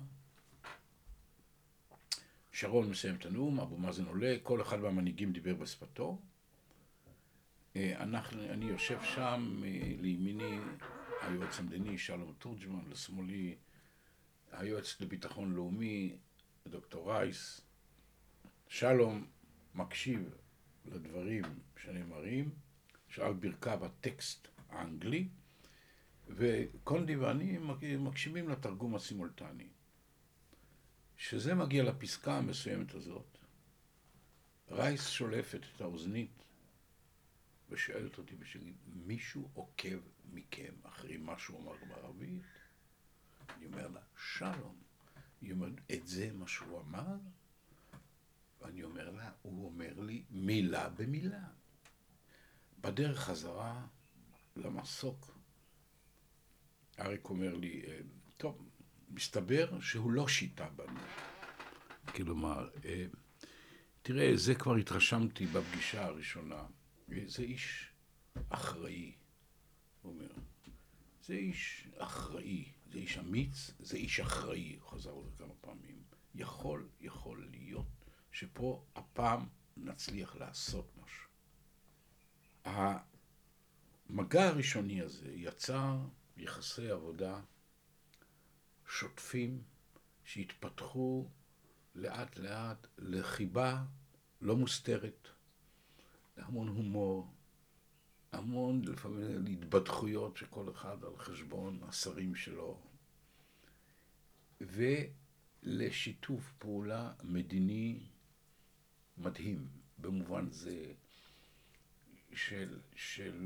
[2.54, 6.18] שרון מסיים את הנאום, אבו מאזן עולה, כל אחד מהמנהיגים דיבר בשפתו.
[7.76, 10.58] אה, אנחנו, אני יושב שם, אה, לימיני
[11.22, 13.56] היועץ המדיני שלום תורג'מן, לשמאלי
[14.52, 16.16] היועץ לביטחון לאומי
[16.68, 17.60] דוקטור רייס.
[18.68, 19.26] שלום
[19.74, 20.34] מקשיב
[20.84, 21.44] לדברים
[21.76, 22.50] שנאמרים,
[23.08, 25.28] שעל ברכיו הטקסט האנגלי,
[26.28, 27.58] וקונדי ואני
[27.98, 29.73] מקשיבים לתרגום הסימולטני.
[31.26, 33.38] כשזה מגיע לפסקה המסוימת הזאת,
[34.70, 36.42] רייס שולפת את האוזנית
[37.68, 39.98] ושואלת אותי בשביל מישהו עוקב
[40.32, 42.42] מכם אחרי מה שהוא אמר בערבית?
[43.48, 44.76] אני אומר לה, שלום.
[45.40, 47.16] היא אומרת, את זה מה שהוא אמר?
[48.60, 51.44] ואני אומר לה, הוא אומר לי מילה במילה.
[52.80, 53.86] בדרך חזרה
[54.56, 55.38] למסוק,
[56.98, 57.98] אריק אומר לי, אה,
[58.36, 58.73] טוב,
[59.14, 61.00] מסתבר שהוא לא שיטה בנו.
[62.14, 63.06] כלומר, אה,
[64.02, 66.62] תראה, זה כבר התרשמתי בפגישה הראשונה.
[67.26, 67.88] זה איש
[68.48, 69.12] אחראי,
[70.02, 70.32] הוא אומר.
[71.26, 76.02] זה איש אחראי, זה איש אמיץ, זה איש אחראי, חזר זה כמה פעמים.
[76.34, 77.86] יכול, יכול להיות
[78.32, 81.28] שפה הפעם נצליח לעשות משהו.
[82.64, 85.98] המגע הראשוני הזה יצר
[86.36, 87.40] יחסי עבודה
[88.94, 89.62] שוטפים
[90.24, 91.28] שהתפתחו
[91.94, 93.84] לאט לאט לחיבה
[94.40, 95.28] לא מוסתרת,
[96.36, 97.32] להמון הומור,
[98.32, 102.80] המון לפעמים להתבדחויות של כל אחד על חשבון השרים שלו,
[104.60, 108.06] ולשיתוף פעולה מדיני
[109.18, 109.68] מדהים,
[109.98, 110.92] במובן זה
[112.34, 113.36] של, של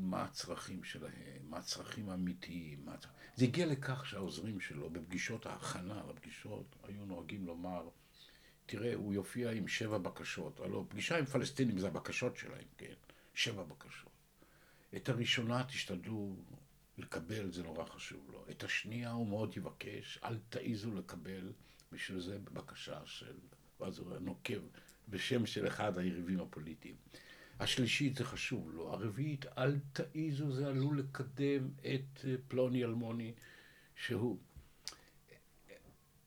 [0.00, 2.84] מה הצרכים שלהם, מה הצרכים האמיתיים.
[2.84, 2.96] מה...
[3.36, 7.88] זה הגיע לכך שהעוזרים שלו בפגישות ההכנה לפגישות היו נוהגים לומר,
[8.66, 10.60] תראה, הוא יופיע עם שבע בקשות.
[10.60, 12.94] הלוא פגישה עם פלסטינים זה הבקשות שלהם, כן?
[13.34, 14.10] שבע בקשות.
[14.96, 16.36] את הראשונה תשתדלו
[16.98, 18.44] לקבל, זה נורא חשוב לו.
[18.50, 21.52] את השנייה הוא מאוד יבקש, אל תעיזו לקבל,
[21.92, 23.34] בשביל זה בקשה של,
[23.80, 24.60] ואז הוא נוקב
[25.08, 26.96] בשם של אחד היריבים הפוליטיים.
[27.60, 33.32] השלישית זה חשוב לו, הרביעית אל תעיזו, זה עלול לקדם את אה, פלוני אלמוני,
[33.96, 34.38] שהוא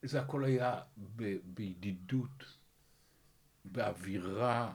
[0.04, 0.82] זה הכל היה
[1.16, 2.58] ב, בידידות,
[3.66, 4.74] באווירה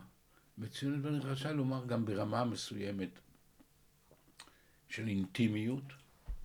[0.59, 3.19] מצוינת, ואני רשאי לומר גם ברמה מסוימת
[4.89, 5.85] של אינטימיות,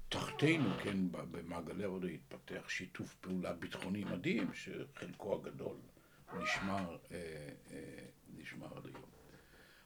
[0.09, 5.77] תחתינו, כן, במעגלי העבודה התפתח שיתוף פעולה ביטחוני מדהים, שחלקו הגדול
[6.39, 7.17] נשמר, אה,
[7.71, 8.05] אה,
[8.37, 9.10] נשמר עד היום.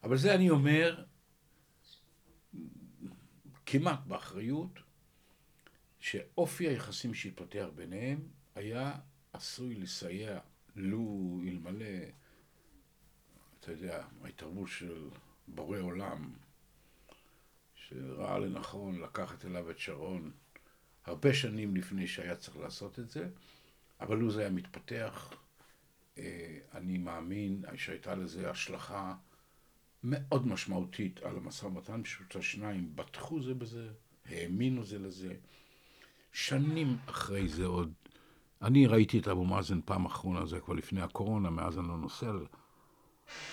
[0.06, 1.04] אבל זה אני אומר
[3.66, 4.80] כמעט באחריות,
[6.00, 8.94] שאופי היחסים שהתפתח ביניהם היה
[9.34, 10.40] עשוי לסייע,
[10.76, 12.06] לו אלמלא,
[13.60, 15.10] אתה יודע, ההתערבות של
[15.48, 16.34] בורא עולם,
[17.76, 20.32] שראה לנכון לקחת אליו את שרון
[21.06, 23.30] הרבה שנים לפני שהיה צריך לעשות את זה,
[24.00, 25.34] אבל לו זה היה מתפתח,
[26.18, 29.16] אה, אני מאמין שהייתה לזה השלכה
[30.06, 33.90] מאוד משמעותית על המשא ומתן, פשוט השניים בטחו זה בזה,
[34.26, 35.36] האמינו זה לזה.
[36.34, 37.94] שנים אחרי זה עוד,
[38.62, 42.32] אני ראיתי את אבו מאזן פעם אחרונה, זה כבר לפני הקורונה, מאז אני לא נוסע.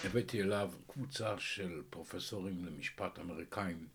[0.04, 3.88] הבאתי אליו קבוצה של פרופסורים למשפט אמריקאים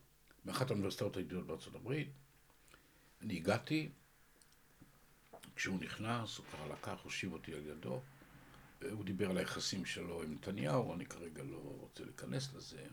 [0.45, 2.09] מאחת האוניברסיטאות הידיעות בארצות הברית.
[3.21, 3.89] אני הגעתי,
[5.55, 8.01] כשהוא נכנס, הוא כבר לקח, הושיב אותי על ידו.
[8.91, 12.87] הוא דיבר על היחסים שלו עם נתניהו, אני כרגע לא רוצה להיכנס לזה.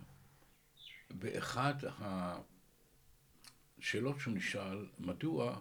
[1.10, 1.74] באחד
[3.78, 5.60] השאלות שהוא נשאל, מדוע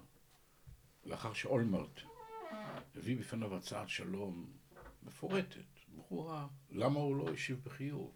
[1.05, 2.01] לאחר שאולמרט
[2.95, 4.51] הביא בפניו הצעת שלום
[5.03, 8.11] מפורטת, ברורה, למה הוא לא השיב בחיוב?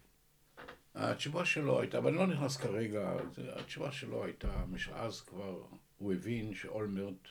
[0.94, 3.16] התשובה שלו הייתה, ואני לא נכנס כרגע,
[3.56, 5.62] התשובה שלו הייתה, משאז כבר
[5.98, 7.28] הוא הבין שאולמרט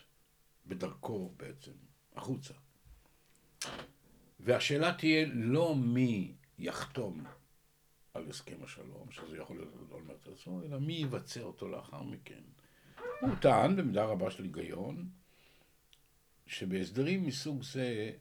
[0.66, 1.72] בדרכו בעצם,
[2.16, 2.54] החוצה.
[4.40, 7.24] והשאלה תהיה לא מי יחתום
[8.14, 12.42] על הסכם השלום, שזה יכול להיות אולמרט עצמו, אלא מי יבצע אותו לאחר מכן.
[13.20, 15.08] הוא טען במידה רבה של היגיון,
[16.46, 18.12] שבהסדרים מסוג זה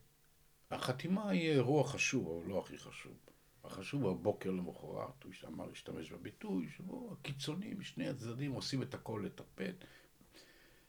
[0.72, 3.18] החתימה היא אירוע חשוב, אבל לא הכי חשוב.
[3.64, 9.72] החשוב הבוקר למחרת, הוא אמר להשתמש בביטוי, שבו הקיצונים משני הצדדים עושים את הכל לטפל.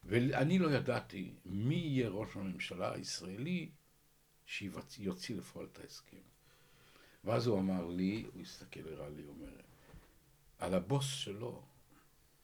[0.05, 3.71] ואני לא ידעתי מי יהיה ראש הממשלה הישראלי
[4.49, 6.17] שיוציא לפועל את ההסכם.
[7.25, 9.57] ואז הוא אמר לי, הוא הסתכל הראה לי, הוא אומר,
[10.59, 11.63] על הבוס שלו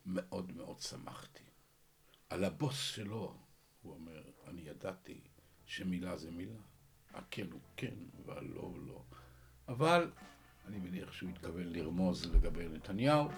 [0.06, 1.42] מאוד מאוד שמחתי.
[2.30, 3.36] על הבוס שלו,
[3.82, 5.20] הוא אומר, אני ידעתי
[5.66, 6.60] שמילה זה מילה.
[7.14, 7.94] הכן הוא כן
[8.26, 9.02] והלא הוא לא.
[9.68, 10.10] אבל
[10.66, 13.28] אני מניח שהוא התכוון לרמוז לגבי נתניהו.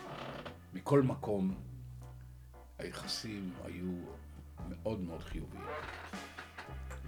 [0.73, 1.55] מכל מקום,
[2.79, 4.05] היחסים היו
[4.69, 5.67] מאוד מאוד חיוביים.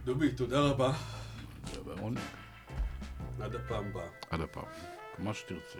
[0.04, 0.92] דובי, תודה רבה.
[1.76, 2.20] רבה.
[3.40, 4.08] עד הפעם הבאה.
[4.30, 4.64] עד הפעם,
[5.18, 5.78] מה שתרצה.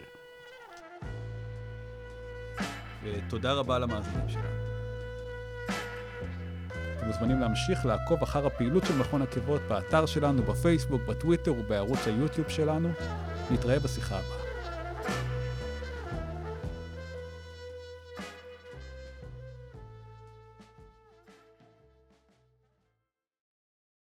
[3.03, 4.69] ותודה רבה למאזינים שלנו.
[6.97, 12.49] אתם מוזמנים להמשיך לעקוב אחר הפעילות של מכון עקבות באתר שלנו, בפייסבוק, בטוויטר ובערוץ היוטיוב
[12.49, 12.89] שלנו.
[13.51, 14.38] נתראה בשיחה הבאה.